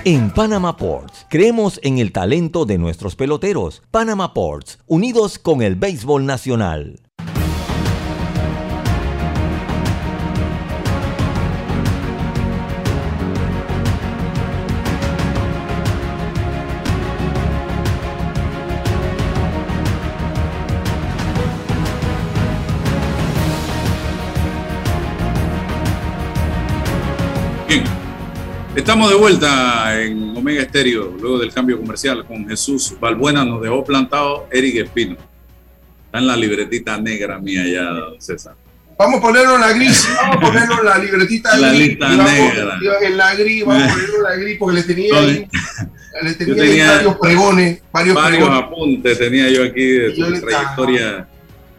[0.05, 3.83] En Panama Ports, creemos en el talento de nuestros peloteros.
[3.91, 7.08] Panama Ports, unidos con el béisbol nacional.
[28.75, 33.83] Estamos de vuelta en Omega Estéreo, luego del cambio comercial con Jesús Balbuena, nos dejó
[33.83, 35.17] plantado Eric Espino.
[36.05, 37.89] Está en la libretita negra mía ya,
[38.19, 38.55] César.
[38.97, 42.79] Vamos a ponerlo en la gris, vamos a ponerlo en la libretita la lista negra.
[43.01, 45.47] En la gris, vamos a ponerlo en la gris porque le tenía ahí,
[46.23, 51.27] le tenía, varios pregones, varios, apuntes tenía yo aquí de su trayectoria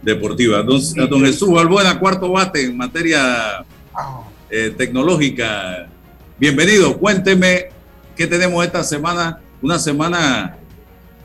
[0.02, 0.62] deportiva.
[0.62, 3.64] Don, don Jesús Balbuena, cuarto bate en materia
[3.94, 4.29] ah.
[4.50, 5.88] Eh, tecnológica
[6.40, 7.66] Bienvenido, cuénteme
[8.16, 10.56] qué tenemos esta semana, una semana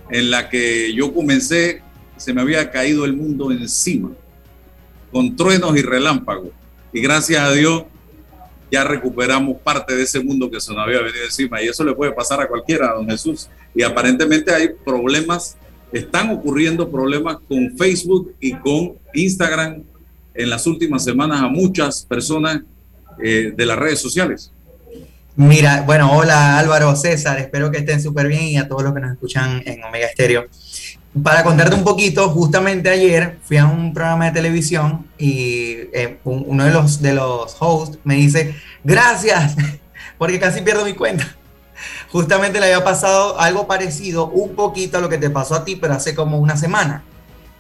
[0.09, 1.81] en la que yo comencé,
[2.17, 4.11] se me había caído el mundo encima,
[5.13, 6.49] con truenos y relámpagos.
[6.91, 7.85] Y gracias a Dios
[8.69, 11.63] ya recuperamos parte de ese mundo que se nos había venido encima.
[11.63, 13.47] Y eso le puede pasar a cualquiera, don Jesús.
[13.73, 15.55] Y aparentemente hay problemas,
[15.93, 19.81] están ocurriendo problemas con Facebook y con Instagram
[20.33, 22.63] en las últimas semanas a muchas personas
[23.23, 24.51] eh, de las redes sociales.
[25.37, 29.01] Mira, bueno, hola Álvaro, César, espero que estén súper bien y a todos los que
[29.01, 30.47] nos escuchan en Omega Estéreo.
[31.23, 36.63] Para contarte un poquito, justamente ayer fui a un programa de televisión y eh, uno
[36.63, 39.55] de los, de los hosts me dice, gracias,
[40.17, 41.35] porque casi pierdo mi cuenta.
[42.11, 45.75] Justamente le había pasado algo parecido, un poquito a lo que te pasó a ti,
[45.75, 47.03] pero hace como una semana.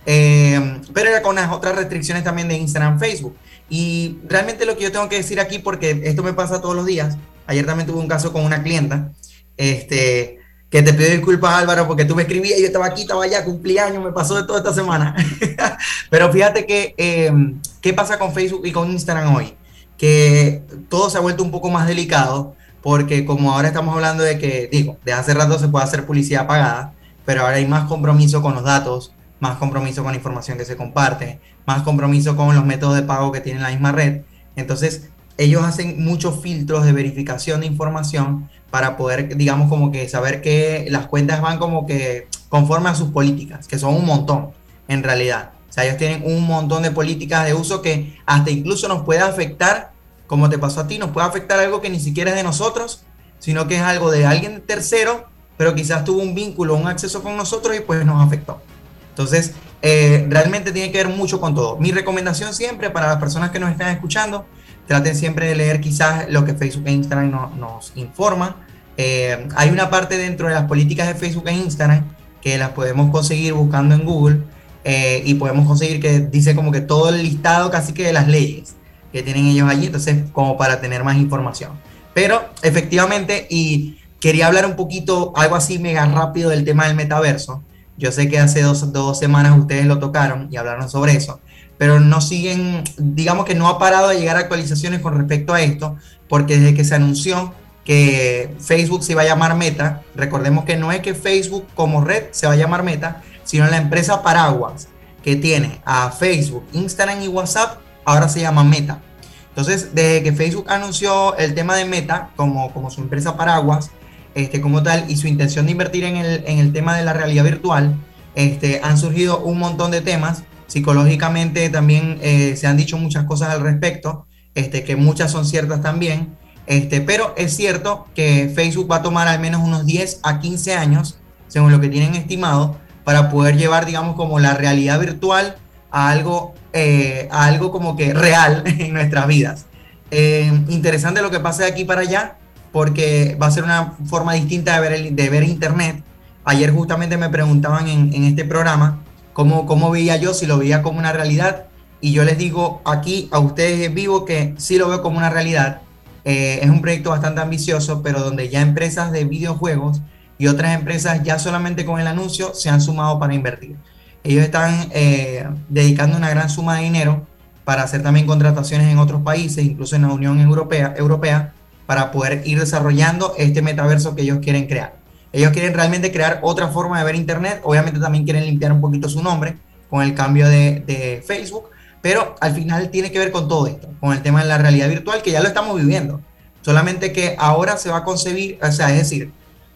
[0.05, 3.35] Eh, pero era con las otras restricciones también de Instagram, Facebook.
[3.69, 6.85] Y realmente lo que yo tengo que decir aquí, porque esto me pasa todos los
[6.85, 9.11] días, Ayer también tuve un caso con una clienta,
[9.57, 10.39] este,
[10.69, 14.03] que te pido disculpas Álvaro porque tú me escribías yo estaba aquí, estaba allá, cumpleaños,
[14.03, 15.15] me pasó de toda esta semana.
[16.09, 19.53] Pero fíjate que, em, ¿qué pasa con Facebook y con Instagram hoy?
[19.97, 24.37] Que todo se ha vuelto un poco más delicado porque como ahora estamos hablando de
[24.37, 26.93] que, digo, de hace rato se puede hacer publicidad pagada,
[27.25, 30.75] pero ahora hay más compromiso con los datos, más compromiso con la información que se
[30.75, 34.21] comparte, más compromiso con los métodos de pago que tiene la misma red.
[34.55, 40.41] Entonces, ellos hacen muchos filtros de verificación de información para poder, digamos, como que saber
[40.41, 44.51] que las cuentas van como que conforme a sus políticas, que son un montón,
[44.87, 45.51] en realidad.
[45.69, 49.19] O sea, ellos tienen un montón de políticas de uso que hasta incluso nos puede
[49.19, 49.91] afectar,
[50.27, 53.03] como te pasó a ti, nos puede afectar algo que ni siquiera es de nosotros,
[53.39, 55.25] sino que es algo de alguien tercero,
[55.57, 58.61] pero quizás tuvo un vínculo, un acceso con nosotros y pues nos afectó.
[59.09, 61.77] Entonces, eh, realmente tiene que ver mucho con todo.
[61.77, 64.45] Mi recomendación siempre para las personas que nos están escuchando,
[64.87, 68.55] traten siempre de leer quizás lo que Facebook e Instagram nos informan.
[68.97, 72.03] Eh, hay una parte dentro de las políticas de Facebook e Instagram
[72.41, 74.41] que las podemos conseguir buscando en Google
[74.83, 78.27] eh, y podemos conseguir que dice como que todo el listado casi que de las
[78.27, 78.75] leyes
[79.11, 81.71] que tienen ellos allí, entonces como para tener más información.
[82.13, 87.63] Pero efectivamente, y quería hablar un poquito, algo así mega rápido del tema del metaverso.
[87.97, 91.39] Yo sé que hace dos, semanas ustedes lo tocaron y hablaron sobre eso
[91.77, 95.97] pero no siguen, digamos que no ha parado de llegar actualizaciones con respecto a esto,
[96.29, 100.91] porque desde que se anunció que Facebook se iba a llamar Meta, recordemos que no
[100.91, 104.87] es que Facebook como red se va a llamar Meta, sino la empresa Paraguas
[105.23, 109.01] que tiene a Facebook, Instagram y WhatsApp, ahora se llama Meta.
[109.49, 113.91] Entonces, desde que Facebook anunció el tema de Meta como, como su empresa Paraguas,
[114.35, 117.13] este, como tal, y su intención de invertir en el, en el tema de la
[117.13, 117.95] realidad virtual,
[118.35, 123.49] este, han surgido un montón de temas Psicológicamente también eh, se han dicho muchas cosas
[123.49, 124.25] al respecto,
[124.55, 129.27] este, que muchas son ciertas también, este, pero es cierto que Facebook va a tomar
[129.27, 133.85] al menos unos 10 a 15 años, según lo que tienen estimado, para poder llevar,
[133.85, 135.57] digamos, como la realidad virtual
[135.91, 139.65] a algo, eh, a algo como que real en nuestras vidas.
[140.09, 142.37] Eh, interesante lo que pase de aquí para allá,
[142.75, 146.03] porque va a ser una forma distinta de ver, de ver Internet.
[146.43, 148.99] Ayer justamente me preguntaban en, en este programa
[149.31, 151.67] cómo, veía yo, si lo veía como una realidad.
[152.01, 155.29] Y yo les digo aquí a ustedes en vivo que sí lo veo como una
[155.29, 155.83] realidad.
[156.25, 160.01] Eh, es un proyecto bastante ambicioso, pero donde ya empresas de videojuegos
[160.37, 163.77] y otras empresas ya solamente con el anuncio se han sumado para invertir.
[164.21, 167.25] Ellos están eh, dedicando una gran suma de dinero
[167.63, 171.53] para hacer también contrataciones en otros países, incluso en la Unión Europea, Europea
[171.85, 174.95] para poder ir desarrollando este metaverso que ellos quieren crear.
[175.31, 177.59] Ellos quieren realmente crear otra forma de ver Internet.
[177.63, 179.57] Obviamente también quieren limpiar un poquito su nombre
[179.89, 181.65] con el cambio de, Facebook.
[182.01, 184.87] Pero al final tiene que ver con todo esto, con el tema de la realidad
[184.87, 186.21] virtual, que ya lo estamos viviendo.
[186.61, 189.31] Solamente que ahora se va a concebir, o sea, es decir,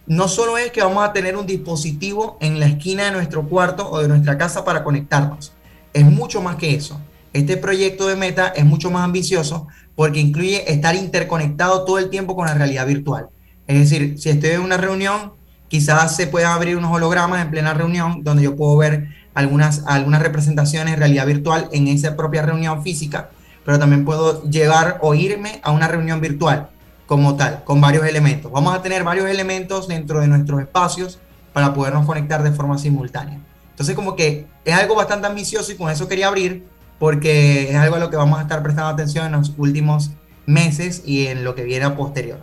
[0.06, 3.90] no solo es que vamos a tener un dispositivo en la esquina de nuestro cuarto
[3.90, 5.52] o de nuestra casa para conectarnos.
[5.92, 7.00] Es mucho más que eso.
[7.32, 9.68] Este proyecto de Meta es mucho más ambicioso
[10.00, 13.28] porque incluye estar interconectado todo el tiempo con la realidad virtual.
[13.66, 15.32] Es decir, si estoy en una reunión,
[15.70, 20.20] Quizás se puedan abrir unos hologramas en plena reunión donde yo puedo ver algunas, algunas
[20.20, 23.30] representaciones de realidad virtual en esa propia reunión física,
[23.64, 26.70] pero también puedo llegar o irme a una reunión virtual
[27.06, 28.50] como tal, con varios elementos.
[28.50, 31.20] Vamos a tener varios elementos dentro de nuestros espacios
[31.52, 33.38] para podernos conectar de forma simultánea.
[33.70, 36.66] Entonces como que es algo bastante ambicioso y con eso quería abrir
[37.00, 40.12] porque es algo a lo que vamos a estar prestando atención en los últimos
[40.46, 42.38] meses y en lo que viene a posterior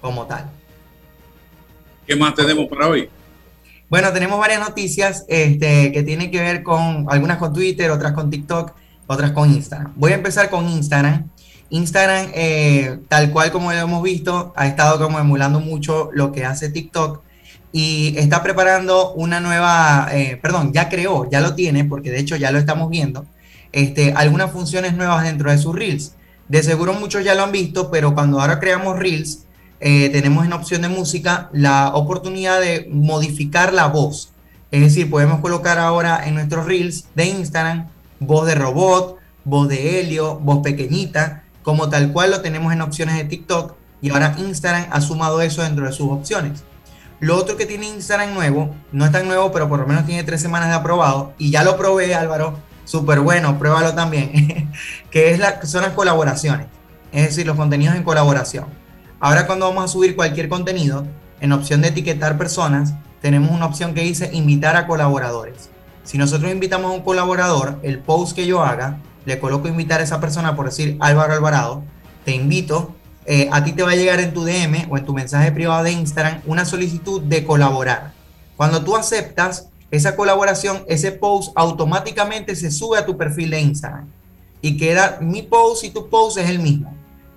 [0.00, 0.48] como tal.
[2.06, 3.10] ¿Qué más tenemos para hoy?
[3.88, 8.30] Bueno, tenemos varias noticias este, que tienen que ver con algunas con Twitter, otras con
[8.30, 8.72] TikTok,
[9.08, 9.92] otras con Instagram.
[9.96, 11.28] Voy a empezar con Instagram
[11.70, 16.44] Instagram, eh, tal cual como lo hemos visto, ha estado como emulando mucho lo que
[16.44, 17.20] hace TikTok
[17.72, 22.36] y está preparando una nueva, eh, perdón, ya creó, ya lo tiene, porque de hecho
[22.36, 23.26] ya lo estamos viendo,
[23.78, 26.14] este, algunas funciones nuevas dentro de sus Reels.
[26.48, 29.44] De seguro muchos ya lo han visto, pero cuando ahora creamos Reels,
[29.80, 34.32] eh, tenemos en opción de música la oportunidad de modificar la voz.
[34.70, 37.88] Es decir, podemos colocar ahora en nuestros Reels de Instagram
[38.20, 43.16] voz de robot, voz de helio, voz pequeñita, como tal cual lo tenemos en opciones
[43.16, 46.64] de TikTok y ahora Instagram ha sumado eso dentro de sus opciones.
[47.20, 50.22] Lo otro que tiene Instagram nuevo, no es tan nuevo, pero por lo menos tiene
[50.22, 52.58] tres semanas de aprobado y ya lo probé Álvaro,
[52.88, 54.72] súper bueno, pruébalo también,
[55.10, 56.68] que es la, son las colaboraciones,
[57.12, 58.64] es decir, los contenidos en colaboración.
[59.20, 61.06] Ahora cuando vamos a subir cualquier contenido,
[61.40, 65.68] en opción de etiquetar personas, tenemos una opción que dice invitar a colaboradores.
[66.02, 70.04] Si nosotros invitamos a un colaborador, el post que yo haga, le coloco invitar a
[70.04, 71.82] esa persona por decir Álvaro Alvarado,
[72.24, 75.12] te invito, eh, a ti te va a llegar en tu DM o en tu
[75.12, 78.12] mensaje privado de Instagram una solicitud de colaborar.
[78.56, 84.08] Cuando tú aceptas esa colaboración, ese post automáticamente se sube a tu perfil de Instagram
[84.60, 86.94] y queda mi post y tu post es el mismo.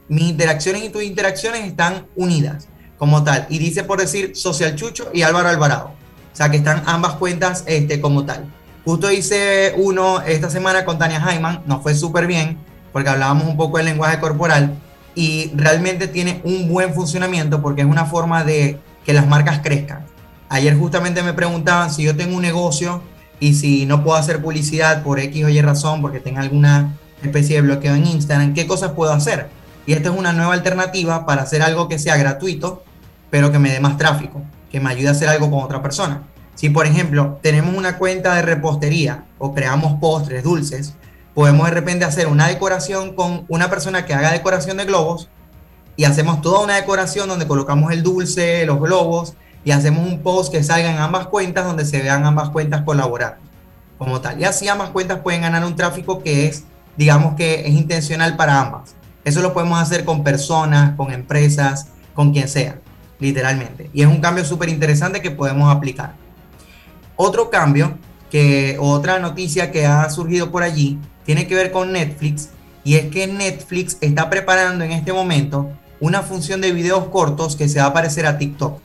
[0.08, 3.48] Mis interacciones y tus interacciones están unidas como tal.
[3.50, 5.94] Y dice por decir Social Chucho y Álvaro Alvarado.
[6.32, 8.46] O sea que están ambas cuentas este, como tal.
[8.84, 12.58] Justo hice uno esta semana con Tania Jaiman, nos fue súper bien,
[12.92, 14.76] porque hablábamos un poco del lenguaje corporal
[15.14, 20.06] y realmente tiene un buen funcionamiento porque es una forma de que las marcas crezcan.
[20.54, 23.02] Ayer justamente me preguntaban si yo tengo un negocio
[23.40, 27.56] y si no puedo hacer publicidad por X o Y razón, porque tenga alguna especie
[27.56, 29.48] de bloqueo en Instagram, ¿qué cosas puedo hacer?
[29.86, 32.84] Y esta es una nueva alternativa para hacer algo que sea gratuito,
[33.30, 36.24] pero que me dé más tráfico, que me ayude a hacer algo con otra persona.
[36.56, 40.96] Si, por ejemplo, tenemos una cuenta de repostería o creamos postres dulces,
[41.34, 45.30] podemos de repente hacer una decoración con una persona que haga decoración de globos
[45.96, 50.52] y hacemos toda una decoración donde colocamos el dulce, los globos y hacemos un post
[50.52, 53.38] que salga en ambas cuentas donde se vean ambas cuentas colaborar
[53.98, 54.40] como tal.
[54.40, 56.64] Y así ambas cuentas pueden ganar un tráfico que es,
[56.98, 58.96] digamos que es intencional para ambas.
[59.24, 62.80] Eso lo podemos hacer con personas, con empresas, con quien sea,
[63.20, 63.90] literalmente.
[63.94, 66.16] Y es un cambio súper interesante que podemos aplicar.
[67.16, 67.98] Otro cambio,
[68.32, 72.50] que otra noticia que ha surgido por allí, tiene que ver con Netflix,
[72.84, 77.70] y es que Netflix está preparando en este momento una función de videos cortos que
[77.70, 78.82] se va a aparecer a TikTok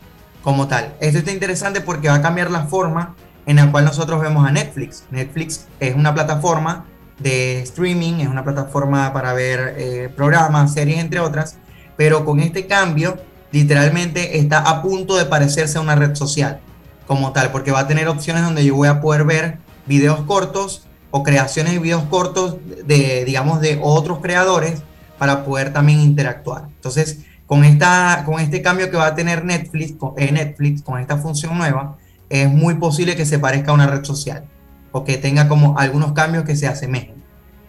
[0.47, 0.95] como tal.
[1.01, 3.17] Esto está interesante porque va a cambiar la forma
[3.47, 5.03] en la cual nosotros vemos a Netflix.
[5.11, 6.85] Netflix es una plataforma
[7.19, 11.59] de streaming, es una plataforma para ver eh, programas, series, entre otras,
[11.97, 13.17] pero con este cambio
[13.51, 16.61] literalmente está a punto de parecerse a una red social
[17.09, 20.87] como tal, porque va a tener opciones donde yo voy a poder ver videos cortos
[21.11, 24.81] o creaciones de videos cortos de, digamos, de otros creadores
[25.19, 26.67] para poder también interactuar.
[26.69, 31.01] Entonces, con, esta, con este cambio que va a tener Netflix, con, eh, Netflix, con
[31.01, 31.97] esta función nueva,
[32.29, 34.45] es muy posible que se parezca a una red social
[34.93, 37.17] o que tenga como algunos cambios que se asemejen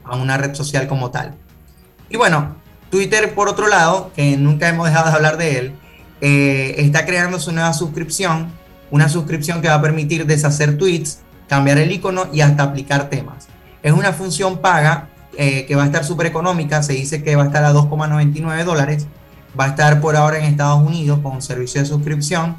[0.04, 1.36] a una red social como tal.
[2.10, 2.56] Y bueno,
[2.90, 5.76] Twitter, por otro lado, que nunca hemos dejado de hablar de él,
[6.22, 8.52] eh, está creando su nueva suscripción
[8.92, 13.48] una suscripción que va a permitir deshacer tweets, cambiar el icono y hasta aplicar temas.
[13.84, 17.44] Es una función paga eh, que va a estar súper económica, se dice que va
[17.44, 19.08] a estar a 2,99 dólares,
[19.60, 22.58] va a estar por ahora en Estados Unidos con un servicio de suscripción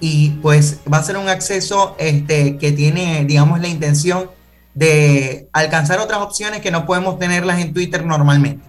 [0.00, 4.30] y pues va a ser un acceso este, que tiene, digamos, la intención
[4.74, 8.64] de alcanzar otras opciones que no podemos tenerlas en Twitter normalmente,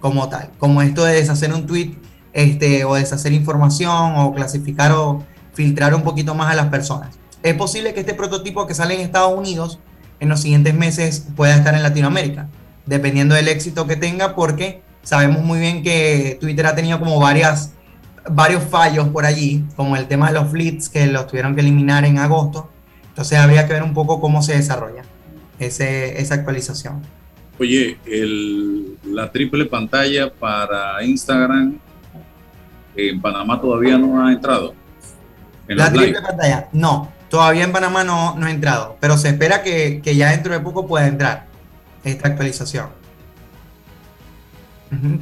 [0.00, 1.96] como tal, como esto de deshacer un tweet
[2.32, 7.18] este, o deshacer información o clasificar o filtrar un poquito más a las personas.
[7.42, 9.80] Es posible que este prototipo que sale en Estados Unidos
[10.20, 12.48] en los siguientes meses pueda estar en Latinoamérica,
[12.86, 17.72] dependiendo del éxito que tenga, porque sabemos muy bien que Twitter ha tenido como varias,
[18.28, 22.04] varios fallos por allí, como el tema de los fleets que los tuvieron que eliminar
[22.04, 22.68] en agosto.
[23.08, 25.02] Entonces habría que ver un poco cómo se desarrolla
[25.58, 27.00] ese, esa actualización.
[27.58, 27.96] Oye,
[29.04, 31.78] la triple pantalla para Instagram
[32.94, 34.74] en Panamá todavía no ha entrado
[35.74, 40.00] la triple pantalla, no, todavía en Panamá no, no ha entrado, pero se espera que,
[40.04, 41.46] ya dentro de poco pueda entrar
[42.04, 42.97] esta actualización.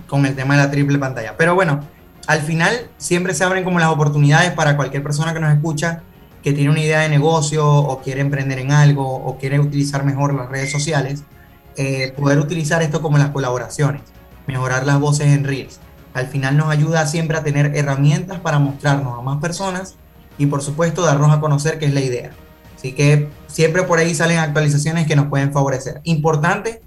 [0.06, 1.36] Con el tema de la triple pantalla.
[1.36, 1.80] Pero bueno,
[2.26, 6.02] al final siempre se abren como las oportunidades para cualquier persona que nos escucha
[6.42, 10.32] que tiene una idea de negocio o quiere emprender en algo o quiere utilizar mejor
[10.32, 11.24] las redes sociales,
[11.76, 14.02] eh, poder utilizar esto como las colaboraciones,
[14.46, 15.80] mejorar las voces en Reels.
[16.14, 19.96] Al final nos ayuda siempre a tener herramientas para mostrarnos a más personas
[20.38, 22.30] y por supuesto darnos a conocer qué es la idea.
[22.76, 26.00] Así que siempre por ahí salen actualizaciones que nos pueden favorecer.
[26.04, 26.80] Importante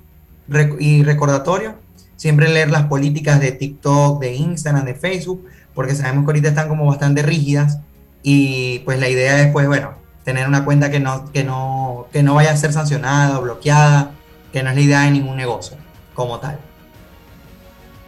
[0.80, 1.75] y recordatorio,
[2.20, 6.67] siempre leer las políticas de TikTok, de Instagram, de Facebook, porque sabemos que ahorita están
[6.67, 7.80] como bastante rígidas
[8.22, 9.93] y pues la idea es pues bueno,
[10.26, 14.11] tener una cuenta que no, que no, que no vaya a ser sancionada o bloqueada,
[14.51, 15.78] que no es la idea de ningún negocio
[16.13, 16.59] como tal.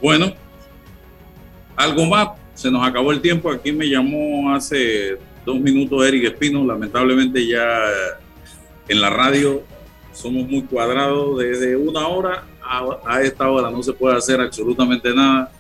[0.01, 0.34] Bueno,
[1.78, 6.66] algo más, se nos acabó el tiempo, aquí me llamó hace dos minutos Eric Espino,
[6.66, 7.66] lamentablemente ya
[8.89, 9.64] en la radio
[10.12, 15.51] somos muy cuadrados desde una hora a, esta hora no se puede hacer absolutamente nada.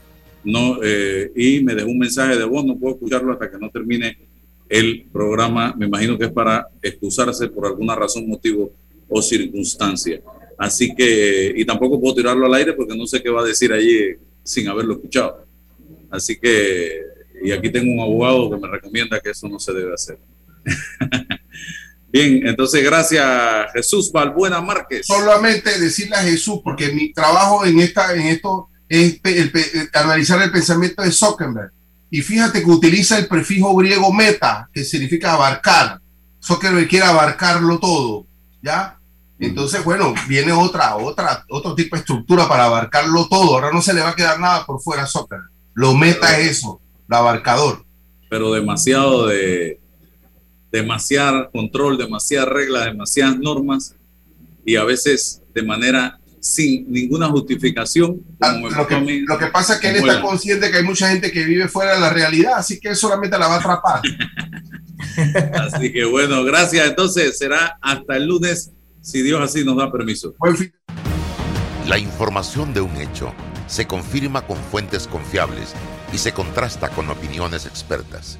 [0.43, 3.69] No, eh, y me dejó un mensaje de voz, no puedo escucharlo hasta que no
[3.69, 4.17] termine
[4.69, 5.75] el programa.
[5.77, 8.71] Me imagino que es para excusarse por alguna razón, motivo
[9.07, 10.21] o circunstancia.
[10.57, 13.73] Así que, y tampoco puedo tirarlo al aire porque no sé qué va a decir
[13.73, 15.45] allí sin haberlo escuchado.
[16.09, 17.01] Así que,
[17.43, 20.17] y aquí tengo un abogado que me recomienda que eso no se debe hacer.
[22.11, 25.05] Bien, entonces gracias Jesús Balbuena Márquez.
[25.07, 29.21] Solamente decirle a Jesús, porque mi trabajo en, esta, en esto es
[29.93, 31.71] analizar el pensamiento de Zuckerberg.
[32.09, 36.01] Y fíjate que utiliza el prefijo griego meta, que significa abarcar.
[36.43, 38.25] Zuckerberg quiere abarcarlo todo,
[38.61, 38.97] ¿ya?
[39.39, 43.55] Entonces, bueno, viene otra, otra, otro tipo de estructura para abarcarlo todo.
[43.55, 45.49] Ahora no se le va a quedar nada por fuera a Zuckerberg.
[45.73, 47.85] Lo meta es eso, lo abarcador.
[48.29, 49.80] Pero demasiado de,
[50.71, 53.95] demasiado control, demasiadas reglas, demasiadas normas
[54.65, 58.19] y a veces de manera sin ninguna justificación.
[58.41, 61.67] Ah, lo, que, pasa es que él está consciente que hay mucha gente que vive
[61.67, 64.01] fuera de la realidad, así que él solamente la va a atrapar.
[65.61, 66.87] así que bueno, gracias.
[66.87, 70.33] Entonces será hasta el lunes, si Dios así nos da permiso.
[71.87, 73.33] La información de un hecho
[73.67, 75.73] se confirma con fuentes confiables
[76.11, 78.39] y se contrasta con opiniones expertas.